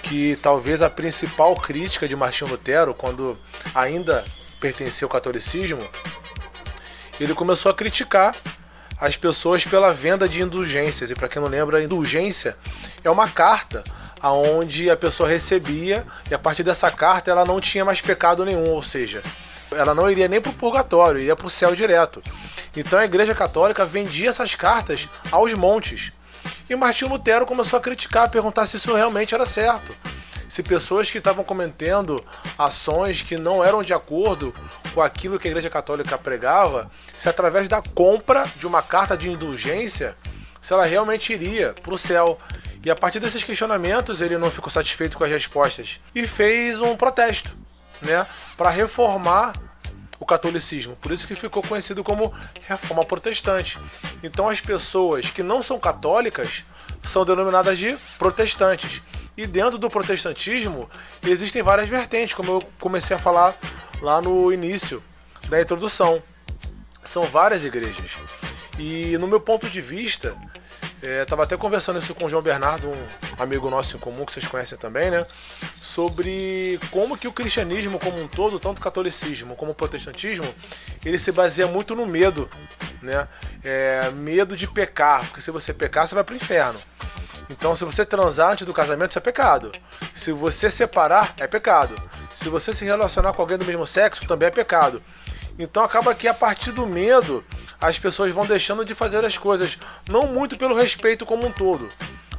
[0.08, 3.36] que talvez a principal crítica de Martinho Lutero, quando
[3.74, 4.24] ainda
[4.60, 5.82] pertencia ao catolicismo,
[7.18, 8.34] ele começou a criticar
[9.00, 11.10] as pessoas pela venda de indulgências.
[11.10, 12.56] E para quem não lembra, indulgência
[13.02, 13.82] é uma carta
[14.20, 18.70] aonde a pessoa recebia e a partir dessa carta ela não tinha mais pecado nenhum,
[18.70, 19.22] ou seja,
[19.72, 22.22] ela não iria nem para o purgatório, iria para o céu direto.
[22.76, 26.12] Então a Igreja Católica vendia essas cartas aos montes.
[26.68, 29.94] E Martinho Lutero começou a criticar, a perguntar se isso realmente era certo.
[30.48, 32.24] Se pessoas que estavam cometendo
[32.56, 34.54] ações que não eram de acordo
[34.94, 39.28] com aquilo que a Igreja Católica pregava, se através da compra de uma carta de
[39.28, 40.16] indulgência,
[40.60, 42.38] se ela realmente iria para o céu.
[42.84, 46.96] E a partir desses questionamentos, ele não ficou satisfeito com as respostas e fez um
[46.96, 47.56] protesto,
[48.00, 48.24] né,
[48.56, 49.52] para reformar
[50.18, 50.96] o catolicismo.
[50.96, 52.32] Por isso que ficou conhecido como
[52.66, 53.78] Reforma Protestante.
[54.22, 56.64] Então as pessoas que não são católicas
[57.02, 59.02] são denominadas de protestantes.
[59.36, 60.90] E dentro do protestantismo
[61.22, 63.56] existem várias vertentes, como eu comecei a falar
[64.00, 65.02] lá no início
[65.48, 66.22] da introdução.
[67.04, 68.12] São várias igrejas.
[68.78, 70.36] E no meu ponto de vista,
[71.06, 73.06] É, até conversando isso com o João Bernardo, um
[73.38, 75.24] amigo nosso em comum que vocês conhecem também, né?
[75.80, 80.52] Sobre como que o cristianismo como um todo, tanto o catolicismo como o protestantismo,
[81.04, 82.50] ele se baseia muito no medo,
[83.00, 83.28] né?
[83.62, 86.80] É, medo de pecar, porque se você pecar, você vai para o inferno.
[87.48, 89.70] Então, se você transar antes do casamento, isso é pecado.
[90.12, 91.94] Se você separar, é pecado.
[92.34, 95.00] Se você se relacionar com alguém do mesmo sexo, também é pecado.
[95.56, 97.44] Então, acaba que a partir do medo,
[97.80, 101.90] as pessoas vão deixando de fazer as coisas, não muito pelo respeito como um todo,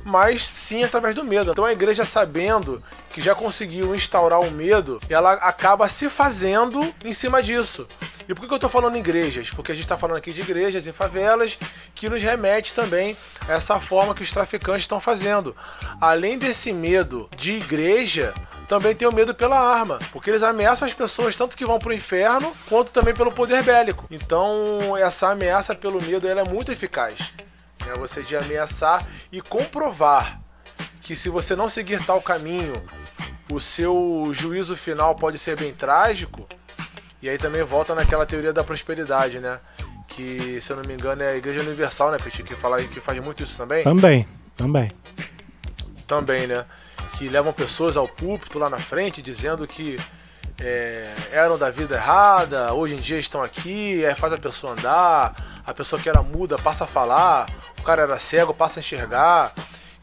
[0.03, 1.51] mas sim através do medo.
[1.51, 7.13] Então a igreja, sabendo que já conseguiu instaurar o medo, ela acaba se fazendo em
[7.13, 7.87] cima disso.
[8.27, 9.51] E por que eu estou falando em igrejas?
[9.51, 11.57] Porque a gente está falando aqui de igrejas e favelas,
[11.95, 13.15] que nos remete também
[13.47, 15.55] a essa forma que os traficantes estão fazendo.
[16.01, 18.33] Além desse medo de igreja,
[18.67, 21.89] também tem o medo pela arma, porque eles ameaçam as pessoas tanto que vão para
[21.89, 24.05] o inferno, quanto também pelo poder bélico.
[24.11, 27.33] Então, essa ameaça pelo medo ela é muito eficaz.
[27.89, 30.41] É você de ameaçar e comprovar
[31.01, 32.73] que se você não seguir tal caminho,
[33.51, 36.47] o seu juízo final pode ser bem trágico.
[37.21, 39.59] E aí também volta naquela teoria da prosperidade, né?
[40.07, 42.43] Que, se eu não me engano, é a Igreja Universal, né, Petit?
[42.43, 43.83] Que, fala, que faz muito isso também?
[43.83, 44.91] Também, também.
[46.05, 46.65] Também, né?
[47.17, 49.99] que levam pessoas ao púlpito lá na frente dizendo que
[50.59, 55.35] é, eram da vida errada, hoje em dia estão aqui, aí faz a pessoa andar,
[55.65, 57.47] a pessoa que era muda passa a falar,
[57.79, 59.53] o cara era cego passa a enxergar.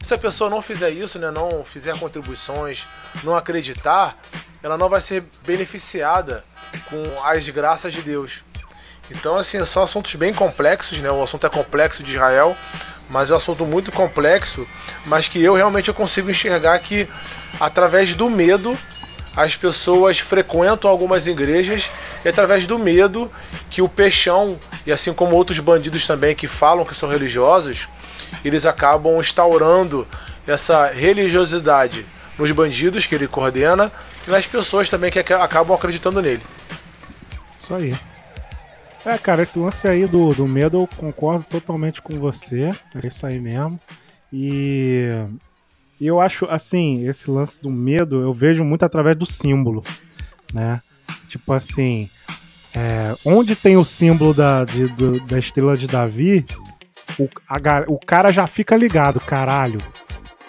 [0.01, 2.87] se a pessoa não fizer isso, né, não fizer contribuições,
[3.23, 4.17] não acreditar,
[4.61, 6.43] ela não vai ser beneficiada
[6.89, 8.43] com as graças de Deus.
[9.09, 11.11] Então, assim, são assuntos bem complexos, né?
[11.11, 12.57] O assunto é complexo de Israel,
[13.09, 14.67] mas é um assunto muito complexo,
[15.05, 17.07] mas que eu realmente eu consigo enxergar que
[17.59, 18.77] através do medo
[19.35, 21.91] as pessoas frequentam algumas igrejas
[22.23, 23.31] e através do medo
[23.69, 27.89] que o peixão e assim como outros bandidos também que falam que são religiosos,
[28.43, 30.07] eles acabam instaurando
[30.47, 32.05] essa religiosidade
[32.37, 33.91] nos bandidos que ele coordena
[34.27, 36.41] e nas pessoas também que acabam acreditando nele.
[37.57, 37.97] Isso aí.
[39.05, 42.71] É, cara, esse lance aí do, do medo eu concordo totalmente com você.
[42.95, 43.79] É isso aí mesmo.
[44.33, 45.09] E,
[45.99, 49.83] e eu acho, assim, esse lance do medo eu vejo muito através do símbolo,
[50.53, 50.81] né?
[51.27, 52.09] Tipo assim,
[52.75, 56.45] é, onde tem o símbolo da, de, do, da estrela de Davi,
[57.19, 59.79] o, a, o cara já fica ligado, caralho.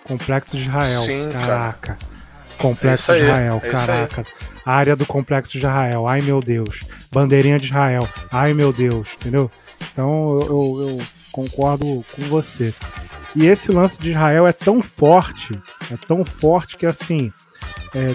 [0.05, 1.01] Complexo de Israel.
[1.01, 1.95] Sim, caraca.
[1.95, 2.17] Cara.
[2.59, 4.25] Complexo é de Israel, é caraca.
[4.65, 6.81] Área do Complexo de Israel, ai meu Deus
[7.17, 8.07] bandeirinha de Israel.
[8.31, 9.51] Ai meu Deus, entendeu?
[9.91, 10.99] Então eu, eu, eu
[11.33, 12.75] concordo com você.
[13.37, 15.61] E esse lance de Israel é tão forte,
[15.93, 17.31] é tão forte que assim,
[17.95, 18.15] é,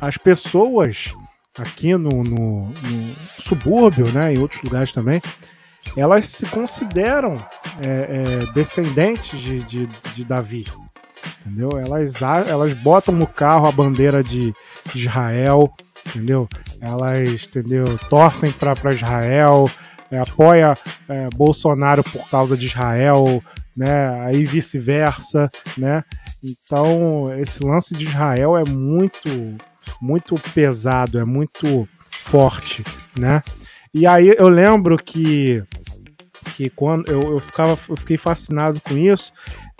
[0.00, 1.14] as pessoas
[1.58, 5.20] aqui no, no, no, subúrbio, né, em outros lugares também,
[5.94, 7.34] elas se consideram
[7.80, 10.66] é, é, descendentes de, de, de, Davi.
[11.40, 11.70] Entendeu?
[11.78, 14.54] Elas, elas botam no carro a bandeira de
[14.94, 15.70] Israel,
[16.06, 16.48] entendeu?
[16.80, 19.70] Elas, entendeu, torcem para Israel,
[20.10, 20.76] é, apoia
[21.08, 23.42] é, Bolsonaro por causa de Israel,
[23.80, 24.10] né?
[24.26, 26.04] Aí vice-versa, né?
[26.44, 29.56] Então, esse lance de Israel é muito
[29.98, 32.84] muito pesado, é muito forte,
[33.18, 33.42] né?
[33.94, 35.64] E aí eu lembro que
[36.54, 39.32] que quando eu, eu ficava eu fiquei fascinado com isso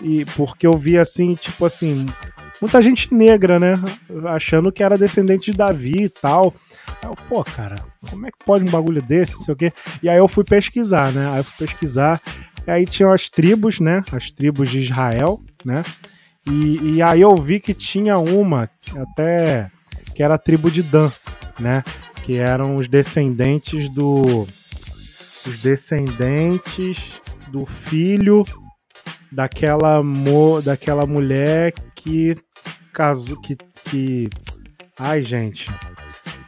[0.03, 2.07] e porque eu vi assim, tipo assim,
[2.59, 3.79] muita gente negra, né?
[4.25, 6.55] Achando que era descendente de Davi e tal.
[7.03, 7.75] Eu, pô, cara,
[8.09, 9.73] como é que pode um bagulho desse, não sei o quê?
[10.01, 11.29] E aí eu fui pesquisar, né?
[11.29, 12.19] Aí eu fui pesquisar,
[12.69, 14.03] aí tinham as tribos, né?
[14.11, 15.83] As tribos de Israel, né?
[16.47, 19.69] E, e aí eu vi que tinha uma, até,
[20.13, 21.11] que era a tribo de Dan,
[21.59, 21.83] né?
[22.23, 24.47] Que eram os descendentes do
[25.47, 28.45] os descendentes do filho
[29.31, 32.35] daquela mo, daquela mulher que
[32.93, 34.29] casou que que
[34.99, 35.71] ai gente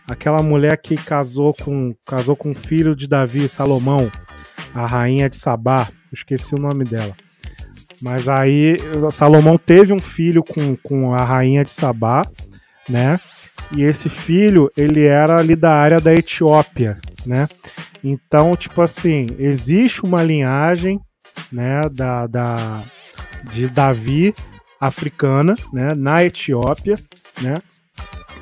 [0.07, 4.11] aquela mulher que casou com casou com o filho de Davi Salomão
[4.75, 7.15] a rainha de Sabá esqueci o nome dela
[8.01, 8.77] mas aí
[9.11, 12.25] Salomão teve um filho com, com a rainha de Sabá
[12.87, 13.19] né
[13.75, 17.47] e esse filho ele era ali da área da Etiópia né
[18.03, 20.99] então tipo assim existe uma linhagem
[21.51, 22.83] né da, da
[23.51, 24.33] de Davi
[24.79, 26.99] africana, né, na Etiópia,
[27.41, 27.61] né?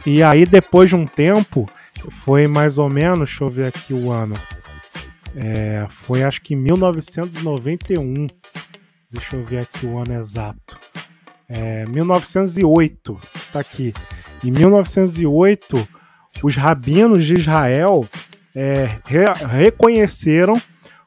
[0.05, 1.69] E aí depois de um tempo,
[2.09, 4.35] foi mais ou menos, deixa eu ver aqui o ano.
[5.35, 8.27] É, foi acho que 1991.
[9.09, 10.79] Deixa eu ver aqui o ano exato.
[11.47, 13.19] É, 1908,
[13.51, 13.93] tá aqui.
[14.43, 15.87] Em 1908,
[16.41, 18.07] os rabinos de Israel
[18.55, 20.61] é, re reconheceram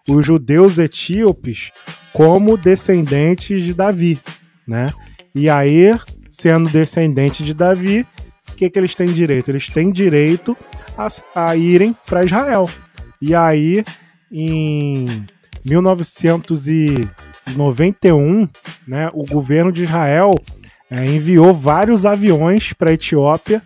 [0.09, 1.73] os judeus etíopes
[2.13, 4.21] como descendentes de Davi,
[4.67, 4.93] né?
[5.35, 5.99] E aí,
[6.29, 8.07] sendo descendente de Davi,
[8.51, 9.51] o que, que eles têm direito?
[9.51, 10.57] Eles têm direito
[10.97, 11.09] a,
[11.49, 12.69] a irem para Israel.
[13.21, 13.83] E aí,
[14.37, 15.25] em
[15.65, 18.49] 1991,
[18.87, 20.35] né, o governo de Israel
[20.91, 23.63] é, enviou vários aviões para a Etiópia,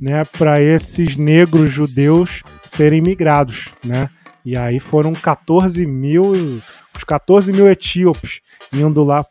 [0.00, 4.10] né, para esses negros judeus serem migrados, né?
[4.44, 8.40] E aí foram 14 mil, os 14 mil etíopes
[8.72, 9.24] indo lá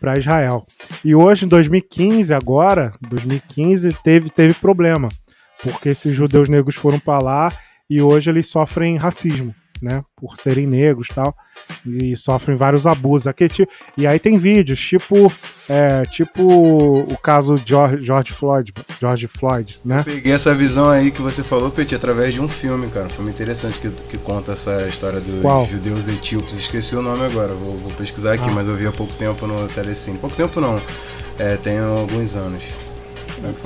[0.00, 0.66] para Israel.
[1.04, 5.08] E hoje, em 2015, agora, 2015, teve, teve problema,
[5.62, 7.52] porque esses judeus negros foram para lá
[7.88, 10.02] e hoje eles sofrem racismo, né?
[10.16, 11.34] Por serem negros tal.
[11.86, 13.26] E sofrem vários abusos.
[13.26, 13.48] Aqui,
[13.96, 15.32] e aí tem vídeos, tipo,
[15.68, 20.00] é, tipo o caso George, George Floyd, George Floyd, né?
[20.00, 23.06] Eu peguei essa visão aí que você falou, Petit, através de um filme, cara.
[23.06, 25.66] Um filme interessante que, que conta essa história dos Qual?
[25.66, 26.54] judeus etíopes.
[26.54, 28.52] Esqueci o nome agora, vou, vou pesquisar aqui, Ah.
[28.52, 30.18] mas eu vi há pouco tempo no Telecine.
[30.18, 30.80] Pouco tempo não,
[31.38, 32.64] é, tem alguns anos.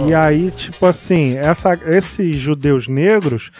[0.06, 3.50] E aí, tipo assim, essa, esses judeus negros,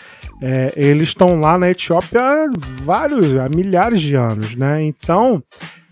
[0.42, 2.50] é, eles estão lá na Etiópia há
[2.82, 4.82] vários, há milhares de anos, né?
[4.82, 5.40] Então,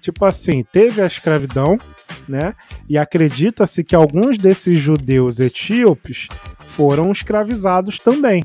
[0.00, 1.78] tipo assim, teve a escravidão,
[2.28, 2.54] né?
[2.88, 6.26] E acredita-se que alguns desses judeus etíopes
[6.66, 8.44] foram escravizados também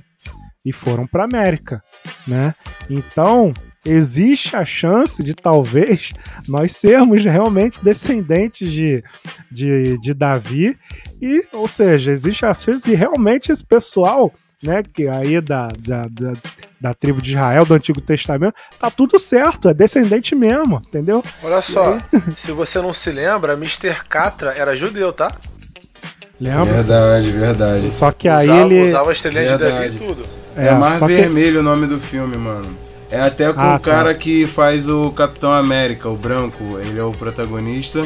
[0.63, 1.81] e foram para América,
[2.27, 2.53] né?
[2.87, 3.51] Então,
[3.83, 6.13] existe a chance de talvez
[6.47, 9.03] nós sermos realmente descendentes de,
[9.51, 10.77] de, de Davi
[11.19, 14.31] e, ou seja, existe a chance de realmente esse pessoal,
[14.65, 16.33] né, que aí da, da, da,
[16.81, 21.23] da tribo de Israel, do Antigo Testamento, tá tudo certo, é descendente mesmo, entendeu?
[21.43, 21.97] Olha só,
[22.35, 24.03] se você não se lembra, Mr.
[24.09, 25.33] Catra era judeu, tá?
[26.39, 26.65] Lembra?
[26.65, 27.93] Verdade, verdade.
[27.93, 28.83] Só que aí usava, ele.
[28.83, 30.23] usava a estrelinha de Davi e tudo.
[30.55, 32.77] É, Mar só que- Vermelho o nome do filme, mano.
[33.09, 34.19] É até com Ah, o cara tá.
[34.19, 38.05] que faz o Capitão América, o branco, ele é o protagonista.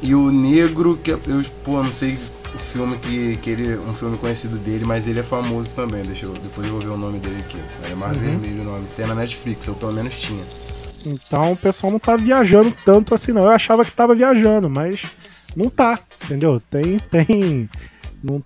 [0.00, 2.18] E o negro, que é- eu, pô, não sei
[2.56, 3.76] o filme que, que ele.
[3.76, 6.02] Um filme conhecido dele, mas ele é famoso também.
[6.02, 6.32] Deixa eu.
[6.32, 7.62] Depois eu vou ver o nome dele aqui.
[7.90, 8.20] É Mar Uhum.
[8.20, 8.86] Vermelho o nome.
[8.96, 10.42] Tem na Netflix, ou pelo menos tinha.
[11.04, 13.44] Então o pessoal não tá viajando tanto assim, não.
[13.44, 15.04] Eu achava que tava viajando, mas
[15.54, 16.60] não tá, entendeu?
[16.68, 17.70] Tem, tem,
[18.22, 18.42] não,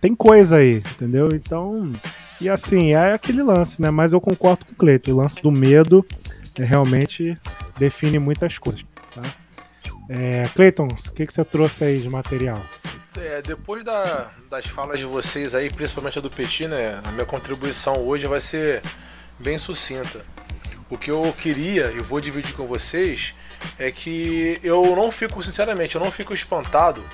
[0.00, 1.28] tem coisa aí, entendeu?
[1.32, 1.92] Então,
[2.40, 3.90] e assim, é aquele lance, né?
[3.90, 6.04] Mas eu concordo com o Cleiton, o lance do medo
[6.56, 7.36] é, realmente
[7.78, 8.84] define muitas coisas,
[9.14, 9.22] tá?
[10.08, 12.62] É, Cleiton, o que, que você trouxe aí de material?
[13.20, 17.00] É, depois da- das falas de vocês aí, principalmente a do Petit, né?
[17.04, 18.82] A minha contribuição hoje vai ser
[19.38, 20.24] bem sucinta.
[20.88, 23.34] O que eu queria e vou dividir com vocês
[23.78, 27.04] é que eu não fico, sinceramente, eu não fico espantado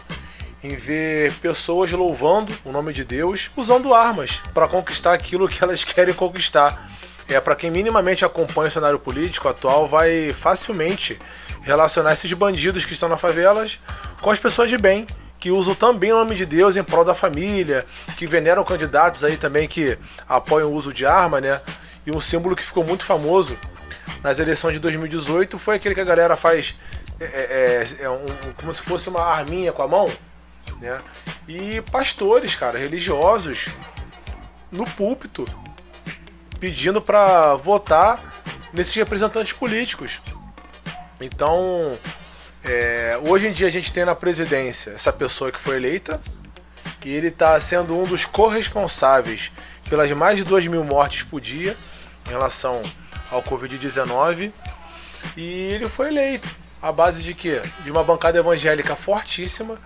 [0.63, 5.83] em ver pessoas louvando o nome de Deus usando armas para conquistar aquilo que elas
[5.85, 6.91] querem conquistar.
[7.29, 11.19] É para quem minimamente acompanha o cenário político atual vai facilmente
[11.63, 13.81] relacionar esses bandidos que estão nas favelas
[14.21, 15.07] com as pessoas de bem
[15.45, 17.85] que usam também o nome de Deus em prol da família,
[18.17, 21.61] que veneram candidatos aí também que apoiam o uso de arma, né?
[22.07, 23.55] E um símbolo que ficou muito famoso
[24.23, 26.75] nas eleições de 2018 foi aquele que a galera faz
[27.21, 30.11] é, é, é um- como se fosse uma arminha com a mão,
[30.81, 30.99] né?
[31.47, 33.69] E pastores, cara, religiosos
[34.73, 35.47] no púlpito
[36.59, 38.43] pedindo para votar
[38.73, 40.23] nesses representantes políticos.
[41.21, 41.99] Então,
[42.65, 46.21] é, hoje em dia a gente tem na presidência essa pessoa que foi eleita
[47.05, 49.53] e ele está sendo um dos corresponsáveis
[49.89, 51.77] pelas mais de 2 mil mortes por dia
[52.27, 52.83] em relação
[53.31, 54.51] ao Covid-19
[55.37, 55.43] e
[55.73, 56.49] ele foi eleito
[56.81, 57.61] à base de quê?
[57.85, 59.79] De uma bancada evangélica fortíssima,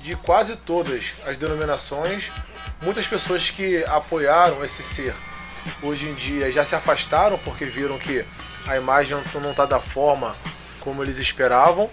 [0.00, 2.32] de quase todas as denominações,
[2.82, 5.14] muitas pessoas que apoiaram esse ser
[5.82, 8.24] hoje em dia já se afastaram porque viram que
[8.66, 10.36] a imagem não está da forma
[10.80, 11.90] como eles esperavam.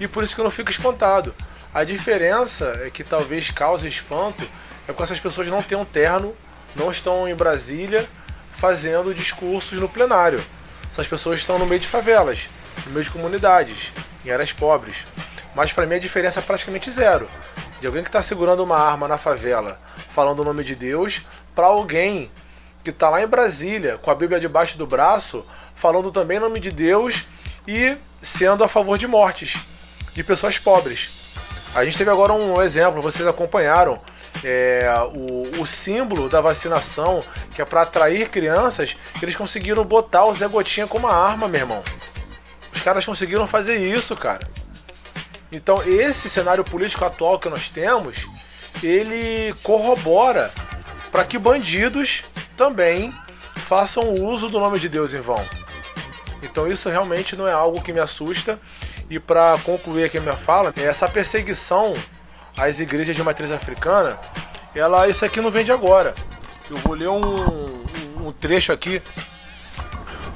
[0.00, 1.34] E por isso que eu não fico espantado.
[1.72, 4.42] A diferença é que talvez cause espanto
[4.88, 6.34] é porque essas pessoas não têm um terno,
[6.74, 8.08] não estão em Brasília
[8.50, 10.42] fazendo discursos no plenário.
[10.90, 12.48] Essas pessoas estão no meio de favelas,
[12.86, 13.92] no meio de comunidades,
[14.24, 15.06] em áreas pobres.
[15.54, 17.28] Mas para mim a diferença é praticamente zero.
[17.78, 19.78] De alguém que está segurando uma arma na favela,
[20.08, 21.22] falando o nome de Deus,
[21.54, 22.32] para alguém
[22.82, 26.58] que está lá em Brasília, com a Bíblia debaixo do braço, falando também o nome
[26.58, 27.24] de Deus
[27.68, 29.60] e sendo a favor de mortes
[30.20, 31.34] de pessoas pobres.
[31.74, 34.00] A gente teve agora um exemplo, vocês acompanharam
[34.44, 40.34] é, o, o, símbolo da vacinação, que é para atrair crianças, eles conseguiram botar o
[40.34, 41.82] Zé Gotinha como uma arma, meu irmão.
[42.72, 44.46] Os caras conseguiram fazer isso, cara.
[45.50, 48.26] Então, esse cenário político atual que nós temos,
[48.82, 50.52] ele corrobora
[51.10, 52.24] para que bandidos
[52.56, 53.12] também
[53.56, 55.44] façam uso do nome de Deus em vão.
[56.42, 58.60] Então, isso realmente não é algo que me assusta.
[59.10, 61.96] E para concluir aqui a minha fala, essa perseguição
[62.56, 64.16] às igrejas de matriz africana,
[64.72, 66.14] ela isso aqui não vem de agora.
[66.70, 67.84] Eu vou ler um,
[68.24, 69.02] um trecho aqui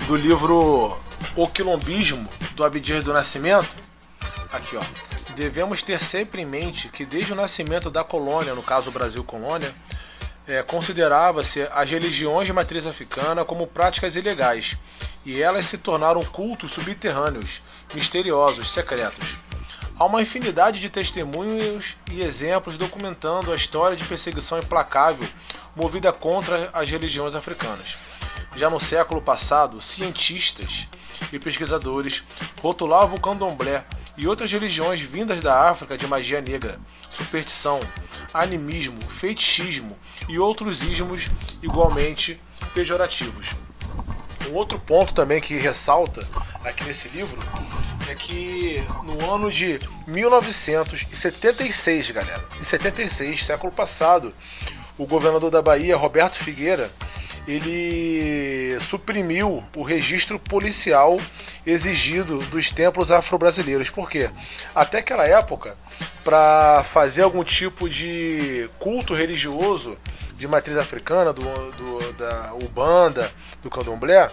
[0.08, 0.98] do livro
[1.36, 3.76] O Quilombismo do Abdias do Nascimento.
[4.52, 4.82] Aqui, ó.
[5.36, 9.72] Devemos ter sempre em mente que desde o nascimento da colônia, no caso Brasil colônia,
[10.48, 14.76] é, considerava-se as religiões de matriz africana como práticas ilegais,
[15.24, 17.62] e elas se tornaram cultos subterrâneos,
[17.94, 19.36] misteriosos, secretos.
[19.96, 25.28] Há uma infinidade de testemunhos e exemplos documentando a história de perseguição implacável
[25.76, 27.96] movida contra as religiões africanas.
[28.56, 30.88] Já no século passado, cientistas
[31.32, 32.24] e pesquisadores
[32.60, 33.84] rotulavam o candomblé
[34.16, 36.78] e outras religiões vindas da África de magia negra,
[37.10, 37.80] superstição,
[38.32, 39.96] animismo, fetichismo
[40.28, 41.30] e outros ismos
[41.62, 42.40] igualmente
[42.72, 43.54] pejorativos.
[44.50, 46.26] Um outro ponto também que ressalta
[46.64, 47.38] aqui nesse livro
[48.08, 54.34] é que no ano de 1976, galera, em 76, século passado,
[54.98, 56.92] o governador da Bahia, Roberto Figueira,
[57.46, 61.20] ele suprimiu o registro policial
[61.66, 63.90] exigido dos templos afro-brasileiros.
[63.90, 64.30] Por quê?
[64.74, 65.76] Até aquela época,
[66.24, 69.98] para fazer algum tipo de culto religioso
[70.36, 73.30] de matriz africana, do, do, da Ubanda,
[73.64, 74.30] do Candomblé,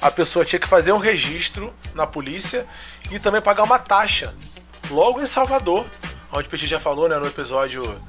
[0.00, 2.66] a pessoa tinha que fazer um registro na polícia
[3.10, 4.34] e também pagar uma taxa.
[4.90, 5.86] Logo em Salvador,
[6.32, 8.00] onde o Petit já falou né, no episódio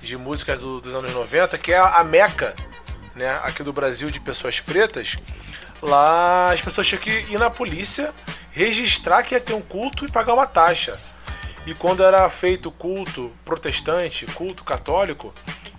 [0.00, 2.54] de músicas do, dos anos 90, que é a meca
[3.14, 5.18] né, aqui do Brasil de pessoas pretas,
[5.82, 8.14] lá as pessoas tinham que ir na polícia,
[8.50, 10.98] registrar que ia ter um culto e pagar uma taxa.
[11.66, 15.32] E quando era feito culto protestante, culto católico,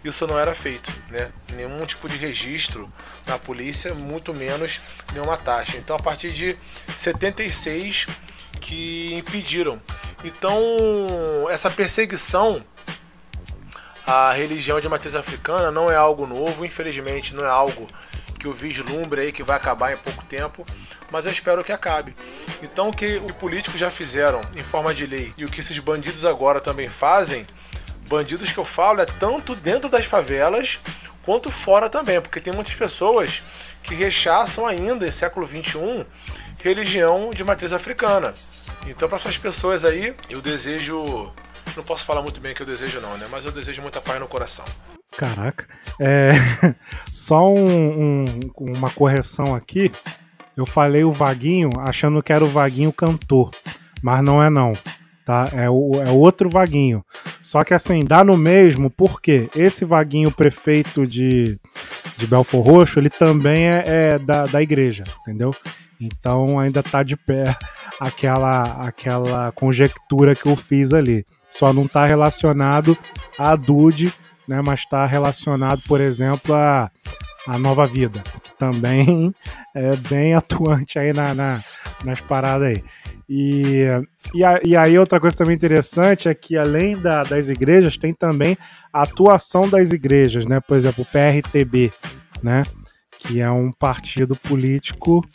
[0.03, 1.31] isso não era feito, né?
[1.53, 2.91] Nenhum tipo de registro
[3.25, 4.79] na polícia, muito menos
[5.13, 5.77] nenhuma taxa.
[5.77, 6.57] Então, a partir de
[6.95, 8.07] 76
[8.59, 9.81] que impediram.
[10.23, 10.57] Então,
[11.49, 12.63] essa perseguição
[14.05, 17.89] à religião de matriz africana não é algo novo, infelizmente, não é algo
[18.39, 20.65] que o vislumbre aí que vai acabar em pouco tempo,
[21.09, 22.15] mas eu espero que acabe.
[22.61, 25.79] Então, o que os políticos já fizeram em forma de lei e o que esses
[25.79, 27.47] bandidos agora também fazem
[28.07, 30.79] Bandidos que eu falo é tanto dentro das favelas
[31.23, 33.41] quanto fora também, porque tem muitas pessoas
[33.81, 36.05] que rechaçam ainda, em século XXI,
[36.57, 38.33] religião de matriz africana.
[38.87, 41.33] Então, para essas pessoas aí, eu desejo.
[41.75, 43.25] Não posso falar muito bem que eu desejo, não, né?
[43.31, 44.65] Mas eu desejo muita paz no coração.
[45.17, 45.67] Caraca.
[45.99, 46.31] É...
[47.09, 49.91] Só um, um, uma correção aqui.
[50.55, 53.49] Eu falei o Vaguinho achando que era o Vaguinho cantor,
[54.03, 54.73] mas não é não
[55.25, 55.49] tá?
[55.53, 57.03] É, o, é outro Vaguinho.
[57.53, 61.59] Só que assim, dá no mesmo, porque esse Vaguinho prefeito de,
[62.17, 65.51] de Belfor Roxo, ele também é, é da, da igreja, entendeu?
[66.01, 67.55] Então ainda tá de pé
[68.01, 71.23] aquela, aquela conjectura que eu fiz ali.
[71.47, 72.97] Só não tá relacionado
[73.37, 74.11] a Dude,
[74.47, 74.59] né?
[74.65, 76.89] Mas está relacionado, por exemplo, a,
[77.47, 79.31] a Nova Vida, que também
[79.75, 81.61] é bem atuante aí na, na
[82.03, 82.83] nas paradas aí.
[83.27, 83.85] E,
[84.33, 88.13] e, a, e, aí outra coisa também interessante é que além da, das igrejas, tem
[88.13, 88.57] também
[88.91, 90.59] a atuação das igrejas, né?
[90.59, 91.91] Por exemplo, o PRTB,
[92.41, 92.63] né?
[93.19, 95.25] Que é um partido político,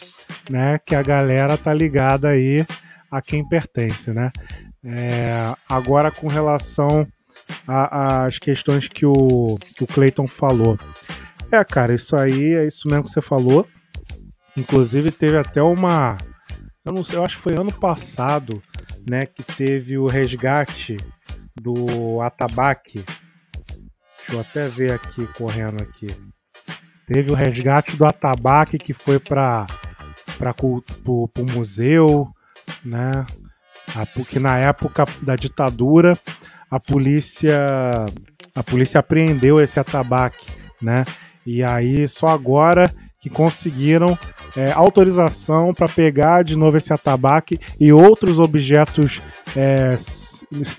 [0.50, 0.78] né?
[0.84, 2.66] Que a galera tá ligada aí
[3.10, 4.30] a quem pertence, né?
[4.84, 7.06] É, agora com relação
[7.66, 10.78] às questões que o, que o Clayton falou.
[11.50, 13.66] É, cara, isso aí é isso mesmo que você falou.
[14.56, 16.18] Inclusive teve até uma
[16.88, 18.62] eu não sei, eu acho que foi ano passado,
[19.06, 20.96] né, que teve o resgate
[21.60, 23.04] do Atabaque.
[24.18, 26.08] Deixa eu até ver aqui, correndo aqui.
[27.06, 29.66] Teve o resgate do atabaque que foi para
[30.60, 32.28] o museu,
[32.84, 33.24] né?
[33.96, 36.18] A- Porque na época da ditadura
[36.70, 37.56] a polícia
[38.54, 40.46] a polícia apreendeu esse atabaque,
[40.82, 41.04] né?
[41.46, 44.16] E aí só agora que conseguiram
[44.56, 49.20] é, autorização para pegar de novo esse atabaque e outros objetos
[49.56, 49.96] é,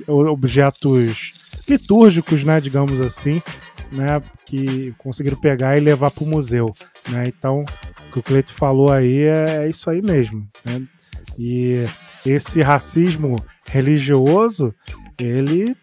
[0.07, 1.33] objetos
[1.67, 3.41] litúrgicos, né, digamos assim,
[3.91, 6.73] né, que conseguiram pegar e levar para o museu,
[7.09, 7.27] né?
[7.27, 7.63] Então,
[8.07, 10.81] o que o Cleito falou aí é, é isso aí mesmo, né?
[11.37, 11.83] E
[12.25, 13.35] esse racismo
[13.65, 14.73] religioso,
[15.17, 15.75] ele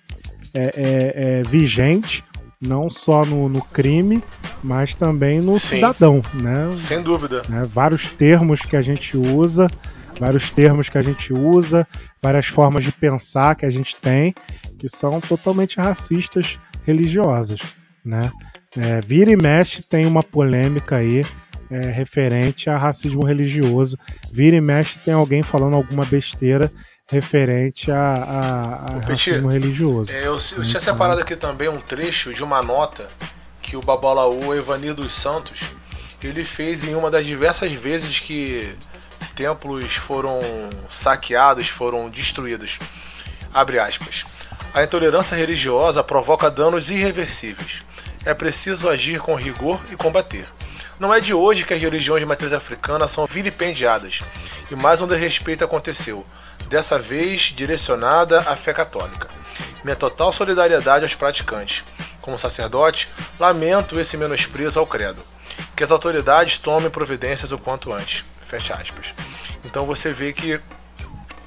[0.53, 2.23] é, é- é vigente
[2.61, 4.23] não só no, no crime,
[4.63, 5.77] mas também no Sim.
[5.77, 6.75] cidadão, né?
[6.77, 7.43] Sem dúvida.
[7.49, 7.69] né?
[7.71, 9.69] Vários termos que a gente usa,
[10.19, 11.87] vários termos que a gente usa,
[12.23, 14.35] várias formas de pensar que a gente tem,
[14.79, 17.61] que são totalmente racistas religiosas,
[18.05, 18.33] né?
[18.77, 21.25] É, vira e mexe tem uma polêmica aí
[21.71, 23.99] é, referente a racismo religioso.
[24.33, 26.71] Vira e mexe tem alguém falando alguma besteira
[27.09, 30.11] referente a, a- a racismo religioso.
[30.11, 33.09] É, Eu, eu tinha separado aqui também um trecho de uma nota
[33.63, 35.61] que o Babalaú Evanir dos Santos
[36.23, 38.75] ele fez em uma das diversas vezes que
[39.37, 40.41] templos foram
[40.91, 42.79] saqueados, foram destruídos.
[43.55, 44.25] Abre aspas.
[44.75, 47.85] A intolerância religiosa provoca danos irreversíveis.
[48.25, 50.47] É preciso agir com rigor e combater.
[50.99, 54.23] Não é de hoje que as religiões de matriz africana são vilipendiadas,
[54.71, 56.25] e mais um desrespeito aconteceu,
[56.69, 59.29] dessa vez direcionada à fé católica.
[59.85, 61.85] Minha total solidariedade aos praticantes.
[62.23, 65.23] Como sacerdote, lamento esse menosprezo ao credo.
[65.77, 68.25] Que as autoridades tomem providências o quanto antes.
[68.41, 69.15] Fecha aspas.
[69.67, 70.59] Então você vê que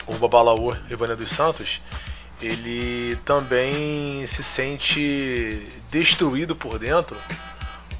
[0.06, 1.82] o Babalaú Ivânia dos Santos,
[2.39, 7.18] ele também se sente destruído por dentro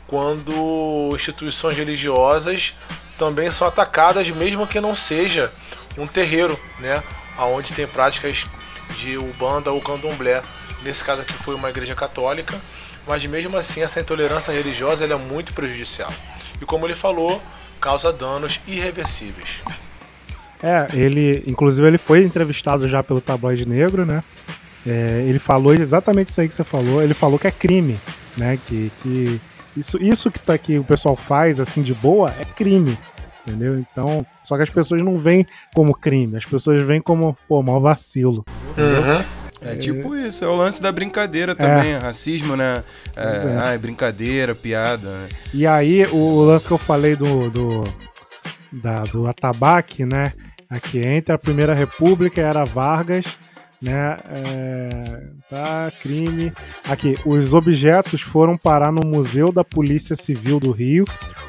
[0.10, 2.76] quando instituições religiosas
[3.18, 5.52] também são atacadas, mesmo que não seja
[5.98, 7.04] um terreiro, né,
[7.38, 8.48] aonde tem práticas
[8.98, 10.42] de ubanda ou candomblé.
[10.82, 12.60] Nesse caso aqui foi uma igreja católica,
[13.06, 16.12] mas mesmo assim essa intolerância religiosa é muito prejudicial.
[16.60, 17.42] E como ele falou,
[17.80, 19.62] causa danos irreversíveis.
[20.62, 24.24] É, ele, inclusive, ele foi entrevistado já pelo Tabloide Negro, né?
[24.86, 27.02] É, ele falou exatamente isso aí que você falou.
[27.02, 28.00] Ele falou que é crime,
[28.36, 28.60] né?
[28.68, 29.42] Que, que
[29.80, 32.98] isso, isso que, tá, que o pessoal faz, assim, de boa, é crime,
[33.46, 33.80] entendeu?
[33.80, 37.80] Então, só que as pessoas não veem como crime, as pessoas veem como, pô, mau
[37.80, 38.46] vacilo.
[38.78, 39.40] Uhum.
[39.62, 42.82] É tipo isso, é o lance da brincadeira também, racismo, né?
[43.16, 43.60] É, é.
[43.62, 45.10] Ah, é brincadeira, piada.
[45.10, 45.28] né?
[45.54, 47.84] E aí, o, o lance que eu falei do, do,
[48.72, 50.32] da, do atabaque, né?
[50.70, 53.26] Aqui entre a Primeira República era Vargas,
[53.82, 54.18] né?
[54.30, 56.52] É, tá, crime.
[56.88, 61.06] Aqui, os objetos foram parar no Museu da Polícia Civil do Rio,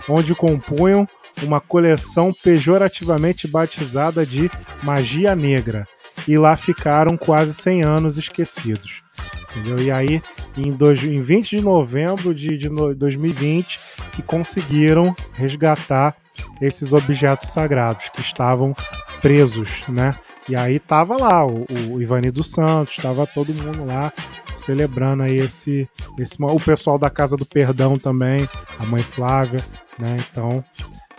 [0.08, 1.06] onde compunham
[1.42, 4.50] uma coleção pejorativamente batizada de
[4.82, 5.86] Magia Negra.
[6.28, 9.02] E lá ficaram quase 100 anos esquecidos.
[9.50, 9.82] Entendeu?
[9.82, 10.22] E aí,
[10.56, 13.80] em, dois, em 20 de novembro de, de no- 2020,
[14.12, 16.14] que conseguiram resgatar
[16.60, 18.74] esses objetos sagrados que estavam
[19.20, 20.14] presos, né?
[20.48, 24.12] E aí tava lá o, o Ivani dos Santos, tava todo mundo lá
[24.52, 25.88] celebrando aí esse,
[26.18, 29.64] esse o pessoal da Casa do Perdão também, a mãe Flávia,
[29.98, 30.16] né?
[30.30, 30.64] Então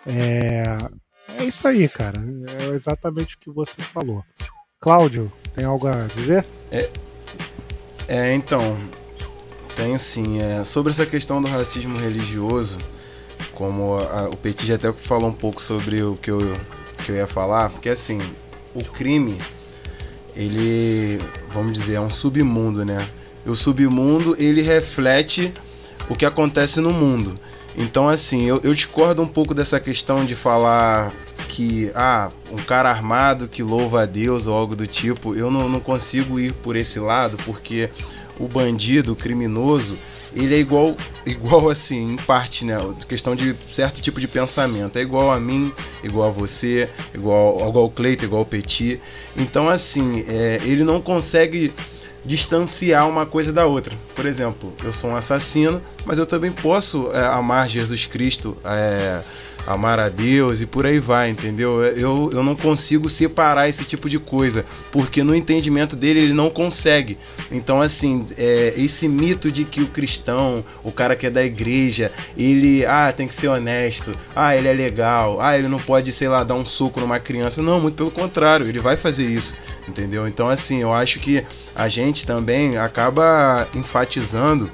[0.06, 0.64] é,
[1.40, 2.22] é isso aí, cara.
[2.70, 4.24] É exatamente o que você falou.
[4.80, 6.46] Cláudio, tem algo a dizer?
[8.08, 8.78] É, então,
[9.76, 10.42] tenho sim.
[10.42, 12.80] É, sobre essa questão do racismo religioso,
[13.54, 16.40] como a- o Petit já até falou um pouco sobre o que eu,
[17.06, 18.20] que eu ia falar, porque assim,
[18.74, 19.38] o crime,
[20.36, 21.20] ele,
[21.54, 23.06] vamos dizer, é um submundo, né?
[23.46, 25.54] E o submundo, ele reflete
[26.10, 27.40] o que acontece no mundo.
[27.78, 31.14] Então, assim, eu, eu discordo um pouco dessa questão de falar
[31.48, 35.36] que, ah, um cara armado que louva a Deus ou algo do tipo.
[35.36, 37.90] Eu não, não consigo ir por esse lado, porque
[38.40, 39.98] o bandido, o criminoso,
[40.36, 40.96] ele é igual,
[41.26, 42.78] igual assim, em parte, né?
[43.08, 44.98] Questão de certo tipo de pensamento.
[44.98, 45.72] É igual a mim,
[46.04, 49.00] igual a você, igual, igual ao Cleiton, igual ao Petit.
[49.36, 51.74] Então, assim, é, ele não consegue
[52.24, 53.98] distanciar uma coisa da outra.
[54.16, 59.22] Por exemplo, eu sou um assassino, mas eu também posso é, amar Jesus Cristo, é,
[59.66, 61.84] amar a Deus e por aí vai, entendeu?
[61.84, 66.50] Eu, eu não consigo separar esse tipo de coisa, porque no entendimento dele ele não
[66.50, 67.18] consegue.
[67.52, 72.12] Então, assim, é, esse mito de que o cristão, o cara que é da igreja,
[72.38, 76.28] ele, ah, tem que ser honesto, ah, ele é legal, ah, ele não pode, sei
[76.28, 77.62] lá, dar um soco numa criança.
[77.62, 79.56] Não, muito pelo contrário, ele vai fazer isso,
[79.88, 80.28] entendeu?
[80.28, 81.44] Então, assim, eu acho que
[81.76, 84.72] a gente também acaba enfatizando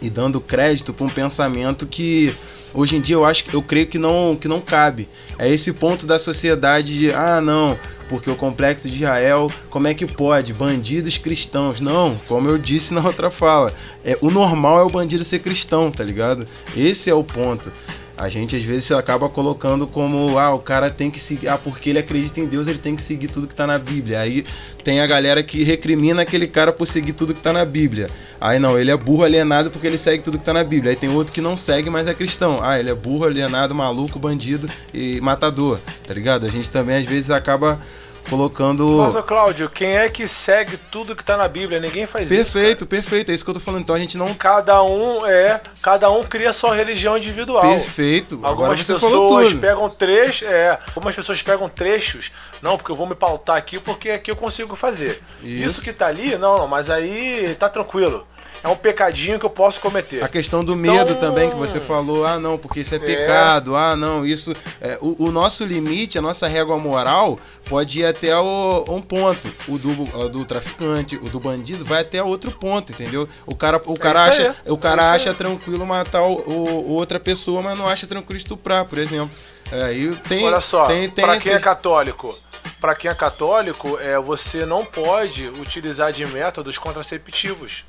[0.00, 2.34] e dando crédito para um pensamento que
[2.74, 5.08] hoje em dia eu acho que eu creio que não que não cabe.
[5.38, 7.78] É esse ponto da sociedade de ah, não,
[8.08, 10.52] porque o complexo de Israel, como é que pode?
[10.52, 11.80] Bandidos cristãos.
[11.80, 13.72] Não, como eu disse na outra fala,
[14.04, 16.46] é, o normal é o bandido ser cristão, tá ligado?
[16.76, 17.72] Esse é o ponto.
[18.16, 21.90] A gente às vezes acaba colocando como, ah, o cara tem que seguir, ah, porque
[21.90, 24.20] ele acredita em Deus, ele tem que seguir tudo que tá na Bíblia.
[24.20, 24.44] Aí
[24.84, 28.08] tem a galera que recrimina aquele cara por seguir tudo que tá na Bíblia.
[28.40, 30.90] Aí não, ele é burro alienado porque ele segue tudo que tá na Bíblia.
[30.90, 32.58] Aí tem outro que não segue, mas é cristão.
[32.62, 36.44] Ah, ele é burro alienado, maluco, bandido e matador, tá ligado?
[36.44, 37.80] A gente também às vezes acaba
[38.28, 38.86] colocando.
[38.98, 41.80] Mas, ô Cláudio, quem é que segue tudo que tá na Bíblia?
[41.80, 42.52] Ninguém faz perfeito, isso.
[42.52, 43.30] Perfeito, perfeito.
[43.30, 43.82] É isso que eu tô falando.
[43.82, 44.32] Então a gente não.
[44.34, 45.60] Cada um é.
[45.80, 47.62] Cada um cria sua religião individual.
[47.62, 48.40] Perfeito.
[48.42, 50.48] Algumas pessoas pegam trechos.
[50.48, 50.78] É.
[50.94, 52.32] Algumas pessoas pegam trechos.
[52.60, 55.22] Não, porque eu vou me pautar aqui porque aqui eu consigo fazer.
[55.42, 58.26] Isso, isso que tá ali, não, não, mas aí tá tranquilo
[58.62, 60.22] é um pecadinho que eu posso cometer.
[60.22, 60.94] A questão do então...
[60.94, 63.00] medo também que você falou, ah não, porque isso é, é.
[63.00, 64.54] pecado, ah não, isso.
[64.80, 69.52] É, o, o, nosso limite, a nossa régua moral pode ir até o, um ponto.
[69.66, 73.28] O do, do traficante, o do bandido vai até outro ponto, entendeu?
[73.46, 77.18] O cara, o cara é acha, o cara é acha tranquilo matar o, o, outra
[77.18, 79.30] pessoa, mas não acha tranquilo estuprar, por exemplo.
[79.72, 82.38] Aí é, tem, Olha só, tem, tem pra quem é católico,
[82.80, 87.84] para quem é católico, é, você não pode utilizar de métodos contraceptivos.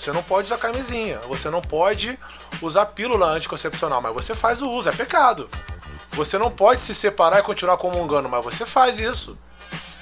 [0.00, 2.18] Você não pode usar camisinha, você não pode
[2.62, 5.46] usar pílula anticoncepcional, mas você faz o uso, é pecado.
[6.12, 9.36] Você não pode se separar e continuar comungando, mas você faz isso.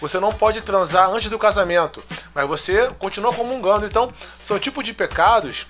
[0.01, 2.01] Você não pode transar antes do casamento,
[2.33, 3.87] mas você continua comungando.
[3.87, 5.66] Então, são tipos de pecados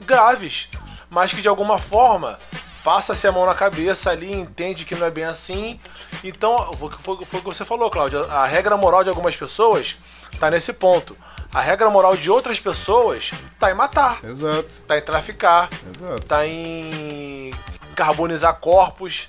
[0.00, 0.70] graves,
[1.10, 2.38] mas que de alguma forma
[2.82, 5.78] passa-se a mão na cabeça ali, entende que não é bem assim.
[6.24, 6.72] Então,
[7.02, 8.24] foi, o que você falou, Cláudio.
[8.30, 9.98] A regra moral de algumas pessoas
[10.32, 11.16] está nesse ponto.
[11.52, 14.20] A regra moral de outras pessoas tá em matar.
[14.24, 14.82] Exato.
[14.86, 15.68] Tá em traficar.
[15.94, 16.22] Exato.
[16.22, 17.52] Tá em
[17.96, 19.28] carbonizar corpos,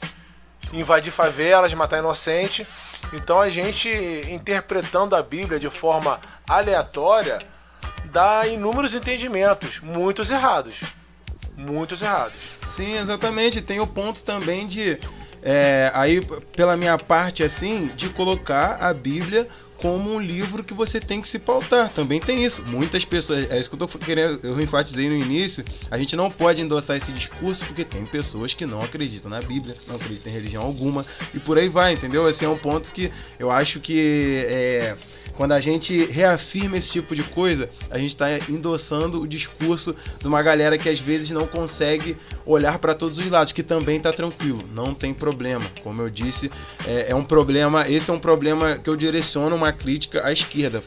[0.72, 2.66] invadir favelas, matar inocente.
[3.14, 3.90] Então a gente
[4.30, 7.40] interpretando a Bíblia de forma aleatória
[8.12, 10.82] dá inúmeros entendimentos, muitos errados.
[11.56, 12.38] Muitos errados.
[12.66, 13.62] Sim, exatamente.
[13.62, 15.00] Tem o ponto também de.
[15.44, 16.22] É, aí,
[16.56, 19.48] pela minha parte, assim, de colocar a Bíblia
[19.82, 21.90] como um livro que você tem que se pautar.
[21.90, 22.64] Também tem isso.
[22.68, 26.30] Muitas pessoas, é isso que eu tô querendo, eu enfatizei no início, a gente não
[26.30, 30.36] pode endossar esse discurso porque tem pessoas que não acreditam na Bíblia, não acreditam em
[30.36, 32.30] religião alguma e por aí vai, entendeu?
[32.30, 34.96] Esse é um ponto que eu acho que é,
[35.36, 40.28] quando a gente reafirma esse tipo de coisa, a gente está endossando o discurso de
[40.28, 44.12] uma galera que às vezes não consegue olhar para todos os lados, que também está
[44.12, 45.66] tranquilo, não tem problema.
[45.84, 46.52] Como eu disse,
[46.88, 50.84] é, é um problema, esse é um problema que eu direciono uma crítica à esquerda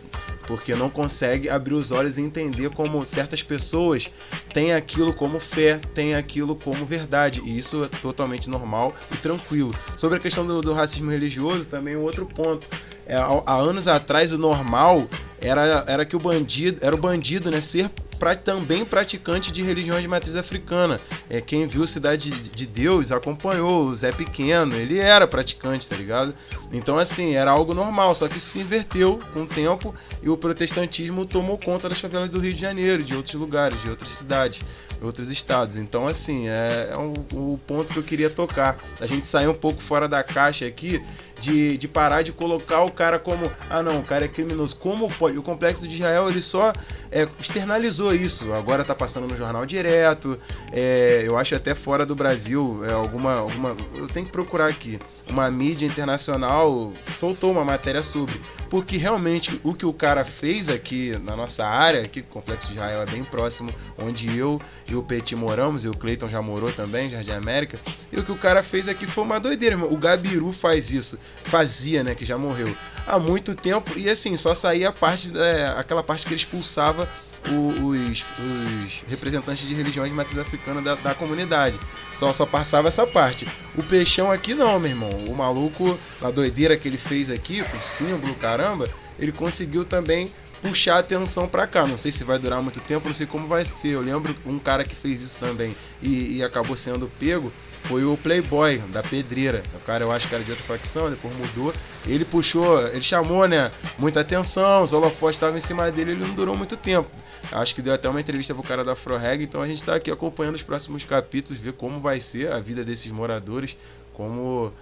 [0.46, 4.10] porque não consegue abrir os olhos e entender como certas pessoas
[4.52, 9.74] têm aquilo como fé, têm aquilo como verdade, e isso é totalmente normal e tranquilo.
[9.96, 12.66] Sobre a questão do, do racismo religioso, também um outro ponto.
[13.06, 15.06] É, há, anos atrás o normal
[15.40, 20.02] era, era que o bandido era o bandido, né, ser pra, também praticante de religiões
[20.02, 21.00] de matriz africana.
[21.28, 26.34] É, quem viu Cidade de Deus acompanhou o Zé Pequeno, ele era praticante, tá ligado?
[26.72, 31.26] Então, assim, era algo normal, só que se inverteu com o tempo e o protestantismo
[31.26, 34.62] tomou conta das favelas do Rio de Janeiro, de outros lugares, de outras cidades
[35.02, 35.76] outros estados.
[35.76, 38.78] Então, assim, é, é o ponto que eu queria tocar.
[39.00, 41.04] A gente sair um pouco fora da caixa aqui
[41.44, 44.76] de, de parar de colocar o cara como, ah não, o cara é criminoso.
[44.76, 45.36] Como pode?
[45.36, 46.72] O complexo de Israel ele só
[47.12, 48.52] é, externalizou isso.
[48.54, 50.38] Agora tá passando no jornal direto.
[50.72, 53.76] É, eu acho até fora do Brasil é, alguma, alguma.
[53.94, 54.98] Eu tenho que procurar aqui.
[55.28, 58.34] Uma mídia internacional soltou uma matéria sobre.
[58.68, 62.74] Porque realmente o que o cara fez aqui na nossa área, que o Complexo de
[62.74, 64.60] Israel é bem próximo, onde eu
[64.90, 67.78] e o Petit moramos, e o Cleiton já morou também, Jardim América,
[68.10, 69.76] e o que o cara fez aqui foi uma doideira.
[69.76, 72.74] O Gabiru faz isso fazia, né, que já morreu
[73.06, 77.08] há muito tempo, e assim, só saía a parte, é, aquela parte que ele expulsava
[77.50, 81.78] os, os, representantes de religiões de matriz africana da, da, comunidade.
[82.16, 83.46] Só, só passava essa parte.
[83.76, 85.10] O peixão aqui não, meu irmão.
[85.28, 88.88] O maluco, a doideira que ele fez aqui, com o símbolo, caramba,
[89.18, 90.32] ele conseguiu também
[90.62, 91.86] puxar a atenção para cá.
[91.86, 93.88] Não sei se vai durar muito tempo, não sei como vai ser.
[93.88, 97.52] Eu lembro um cara que fez isso também e, e acabou sendo pego
[97.84, 99.62] foi o Playboy da Pedreira.
[99.74, 101.72] O cara eu acho que era de outra facção, depois mudou.
[102.06, 106.34] Ele puxou, ele chamou, né, muita atenção, os holofotes estavam em cima dele, ele não
[106.34, 107.10] durou muito tempo.
[107.52, 110.10] Acho que deu até uma entrevista pro cara da Froreg, então a gente está aqui
[110.10, 113.76] acompanhando os próximos capítulos, ver como vai ser a vida desses moradores,
[114.14, 114.72] como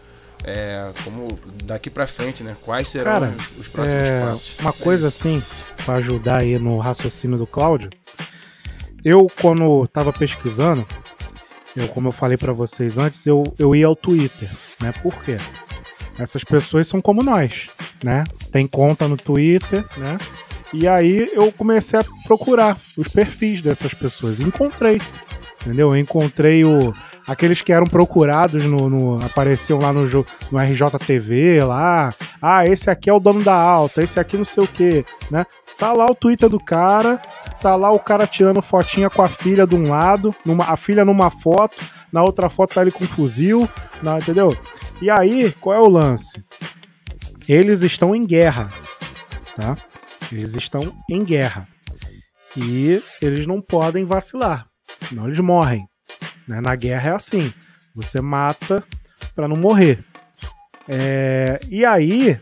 [0.44, 2.56] é, como daqui para frente, né?
[2.62, 4.58] Quais serão Cara, os, os próximos é, passos?
[4.60, 5.42] Uma coisa assim,
[5.84, 7.90] para ajudar aí no raciocínio do Cláudio,
[9.04, 10.86] eu quando estava pesquisando,
[11.76, 14.48] eu, como eu falei pra vocês antes, eu, eu ia ao Twitter,
[14.80, 14.92] né?
[15.02, 15.36] Por quê?
[16.18, 17.68] Essas pessoas são como nós,
[18.04, 18.24] né?
[18.50, 20.18] Tem conta no Twitter, né?
[20.72, 24.40] E aí eu comecei a procurar os perfis dessas pessoas.
[24.40, 25.00] Encontrei,
[25.62, 25.88] entendeu?
[25.94, 26.94] Eu encontrei o,
[27.26, 32.12] aqueles que eram procurados no, no- apareciam lá no, no RJTV lá.
[32.40, 35.44] Ah, esse aqui é o dono da alta, esse aqui não sei o que, né?
[35.78, 37.16] Tá lá o Twitter do cara,
[37.60, 41.04] tá lá o cara tirando fotinha com a filha de um lado, numa, a filha
[41.04, 41.76] numa foto,
[42.12, 43.68] na outra foto tá ele com fuzil,
[44.02, 44.56] na- entendeu?
[45.00, 46.42] E aí, qual é o lance?
[47.48, 48.70] Eles estão em guerra,
[49.56, 49.76] tá?
[50.30, 51.66] Eles estão em guerra.
[52.56, 54.66] E eles não podem vacilar,
[55.08, 55.84] senão eles morrem.
[56.46, 56.60] né?
[56.60, 57.52] Na guerra é assim:
[57.94, 58.84] você mata
[59.34, 60.04] para não morrer.
[60.88, 62.38] É, e aí,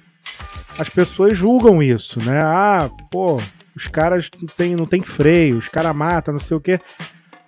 [0.81, 2.41] as pessoas julgam isso, né?
[2.41, 3.37] Ah, pô,
[3.77, 6.81] os caras não tem, não tem freio, os caras matam, não sei o quê.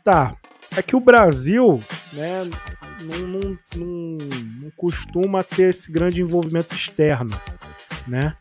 [0.04, 0.36] Tá.
[0.76, 1.82] É que o Brasil,
[2.12, 2.44] né,
[3.00, 4.18] não, não, não,
[4.60, 7.34] não costuma ter esse grande envolvimento externo,
[8.06, 8.36] né?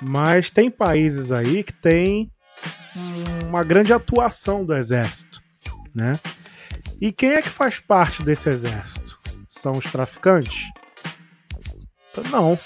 [0.00, 2.30] Mas tem países aí que tem
[3.48, 5.42] uma grande atuação do exército,
[5.92, 6.20] né?
[7.00, 9.18] E quem é que faz parte desse exército?
[9.48, 10.70] São os traficantes?
[12.30, 12.56] Não.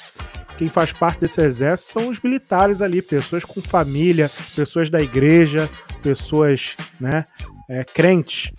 [0.61, 5.71] Quem faz parte desse exército são os militares ali, pessoas com família, pessoas da igreja,
[6.03, 7.25] pessoas, né,
[7.67, 8.53] é, crentes,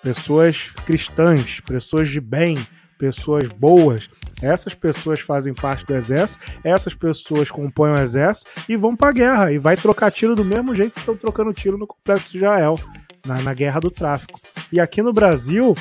[0.00, 2.56] pessoas cristãs, pessoas de bem,
[2.96, 4.08] pessoas boas.
[4.40, 9.50] Essas pessoas fazem parte do exército, essas pessoas compõem o exército e vão pra guerra.
[9.50, 12.78] E vai trocar tiro do mesmo jeito que estão trocando tiro no complexo de Israel,
[13.26, 14.38] na, na guerra do tráfico.
[14.70, 15.74] E aqui no Brasil,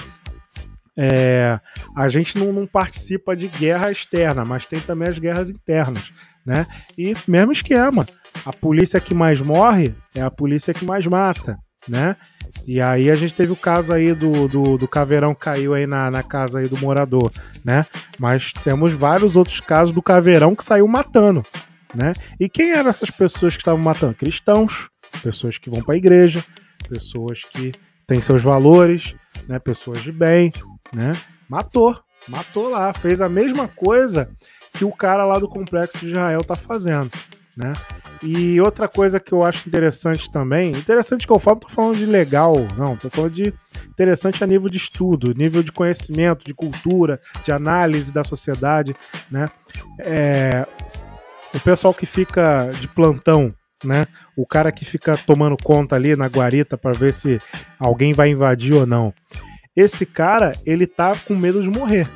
[0.97, 1.59] é,
[1.95, 6.11] a gente não, não participa de guerra externa, mas tem também as guerras internas,
[6.43, 6.65] né?
[6.97, 8.07] E mesmo esquema.
[8.45, 12.15] A polícia que mais morre é a polícia que mais mata, né?
[12.65, 16.09] E aí a gente teve o caso aí do, do, do caveirão caiu aí na,
[16.09, 17.31] na casa aí do morador,
[17.63, 17.85] né?
[18.17, 21.43] Mas temos vários outros casos do caveirão que saiu matando,
[21.93, 22.13] né?
[22.39, 24.15] E quem eram essas pessoas que estavam matando?
[24.15, 24.89] Cristãos,
[25.21, 26.43] pessoas que vão para a igreja,
[26.89, 27.73] pessoas que
[28.07, 29.15] têm seus valores,
[29.47, 29.59] né?
[29.59, 30.51] Pessoas de bem,
[30.93, 31.13] né?
[31.49, 31.97] Matou,
[32.27, 34.29] matou lá, fez a mesma coisa
[34.73, 37.09] que o cara lá do complexo de Israel tá fazendo,
[37.55, 37.73] né?
[38.21, 41.97] E outra coisa que eu acho interessante também, interessante que eu falo, não tô falando
[41.97, 43.53] de legal, não, tô falando de
[43.89, 48.95] interessante a nível de estudo, nível de conhecimento, de cultura, de análise da sociedade,
[49.29, 49.49] né?
[49.99, 50.65] É,
[51.53, 53.53] o pessoal que fica de plantão,
[53.83, 54.07] né?
[54.35, 57.39] O cara que fica tomando conta ali na guarita para ver se
[57.79, 59.13] alguém vai invadir ou não.
[59.77, 62.09] Esse cara, ele tá com medo de morrer,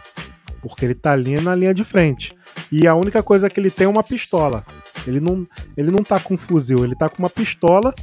[0.63, 2.35] porque ele tá ali na linha de frente.
[2.71, 4.65] E a única coisa que ele tem é uma pistola.
[5.05, 5.47] Ele não,
[5.77, 7.93] ele não tá com um fuzil, ele tá com uma pistola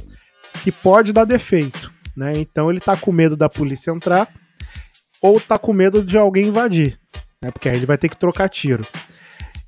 [0.63, 2.37] que pode dar defeito, né?
[2.37, 4.29] Então ele tá com medo da polícia entrar
[5.21, 6.97] ou tá com medo de alguém invadir,
[7.41, 7.51] né?
[7.51, 8.85] Porque aí ele vai ter que trocar tiro.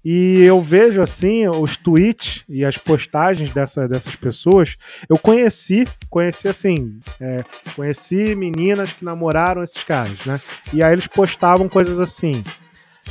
[0.03, 4.75] E eu vejo assim os tweets e as postagens dessa, dessas pessoas.
[5.07, 7.43] Eu conheci, conheci assim, é,
[7.75, 10.41] conheci meninas que namoraram esses caras, né?
[10.73, 12.43] E aí eles postavam coisas assim,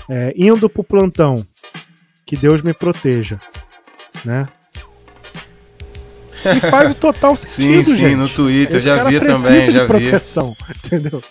[0.08, 1.46] é, indo pro plantão,
[2.26, 3.38] que Deus me proteja,
[4.24, 4.48] né?
[6.56, 8.16] E faz o total Sim, sentido, sim, gente.
[8.16, 9.86] no Twitter, eu Esse já cara vi também, já vi.
[9.86, 11.22] proteção, entendeu?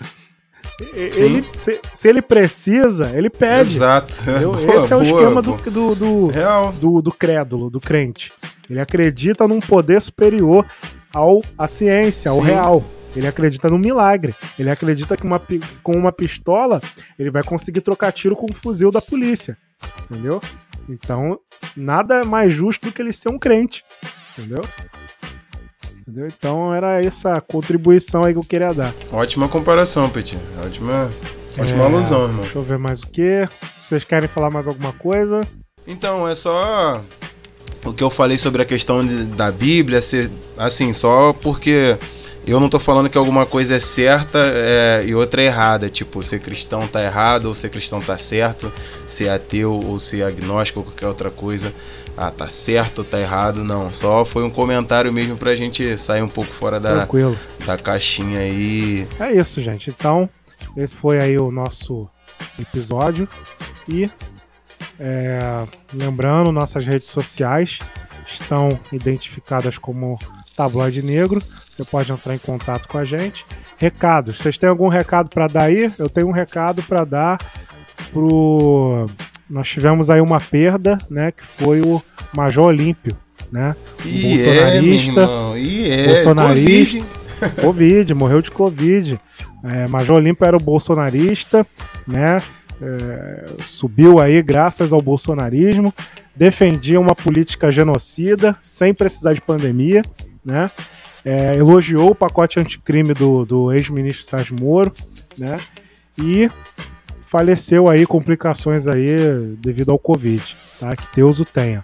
[0.94, 3.76] Ele, se, se ele precisa, ele pede.
[3.76, 4.14] Exato.
[4.24, 5.58] Boa, Esse é o boa, esquema boa.
[5.58, 8.32] do, do, do, do, do crédulo, do crente.
[8.70, 10.66] Ele acredita num poder superior
[11.14, 12.46] ao à ciência, ao Sim.
[12.46, 12.84] real.
[13.16, 14.36] Ele acredita no milagre.
[14.58, 15.42] Ele acredita que uma,
[15.82, 16.80] com uma pistola
[17.18, 19.58] ele vai conseguir trocar tiro com um fuzil da polícia.
[20.04, 20.42] Entendeu?
[20.88, 21.40] Então,
[21.76, 23.84] nada mais justo do que ele ser um crente.
[24.38, 24.64] Entendeu?
[26.10, 26.28] Entendeu?
[26.28, 28.94] Então era essa contribuição aí que eu queria dar.
[29.12, 30.38] Ótima comparação, Petit.
[30.66, 31.10] Ótima,
[31.58, 32.42] ótima É, alusão, irmão.
[32.42, 33.48] Deixa eu ver mais o que.
[33.78, 35.42] Vocês querem falar mais alguma coisa?
[35.88, 37.04] Então, é só
[37.86, 41.96] o que eu falei sobre a questão de- da Bíblia, ser assim, só porque
[42.48, 45.90] eu não tô falando que alguma coisa é certa é, e outra é errada.
[45.90, 48.72] Tipo, ser cristão tá errado ou ser cristão tá certo,
[49.06, 51.74] ser ateu ou ser agnóstico ou qualquer outra coisa.
[52.18, 53.94] Ah, tá certo ou tá errado, não.
[53.94, 57.38] Só foi um comentário mesmo pra gente sair um pouco fora da, Tranquilo.
[57.66, 59.08] da caixinha aí.
[59.20, 59.90] É isso, gente.
[59.90, 60.30] Então,
[60.76, 62.10] esse foi aí o nosso
[62.60, 63.28] episódio.
[63.88, 64.10] E
[65.00, 67.80] é, lembrando, nossas redes sociais
[68.26, 70.20] estão identificadas como
[70.60, 71.42] Tabloide Negro.
[71.70, 73.46] Você pode entrar em contato com a gente.
[73.78, 74.40] Recados.
[74.40, 75.90] Vocês têm algum recado para dar aí?
[75.98, 77.38] Eu tenho um recado para dar
[78.12, 79.08] pro.
[79.50, 81.32] Nós tivemos aí uma perda, né?
[81.32, 82.02] Que foi o
[82.36, 83.16] Major Olímpio,
[83.50, 83.74] né?
[84.06, 85.22] E é, bolsonarista.
[85.22, 87.00] irmão, e é, bolsonarista.
[87.00, 87.62] Covid.
[87.62, 89.20] Covid, morreu de Covid.
[89.64, 91.66] É, Major Olímpio era o bolsonarista,
[92.06, 92.42] né?
[92.82, 95.94] É, subiu aí graças ao bolsonarismo,
[96.36, 100.02] defendia uma política genocida sem precisar de pandemia,
[100.50, 100.72] né?
[101.24, 104.92] É, elogiou o pacote anticrime do, do ex-ministro Sérgio Moro,
[105.38, 105.58] né?
[106.18, 106.50] E
[107.22, 110.96] faleceu aí, complicações aí devido ao Covid, tá?
[110.96, 111.84] Que Deus o tenha.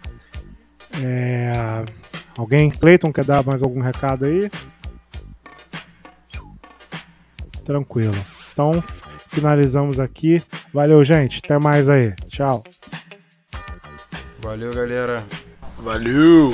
[1.03, 1.85] É,
[2.37, 4.49] alguém, Cleiton, quer dar mais algum recado aí?
[7.63, 8.15] Tranquilo.
[8.51, 8.83] Então,
[9.29, 10.41] finalizamos aqui.
[10.73, 11.41] Valeu, gente.
[11.43, 12.13] Até mais aí.
[12.27, 12.63] Tchau.
[14.41, 15.23] Valeu, galera.
[15.79, 16.53] Valeu!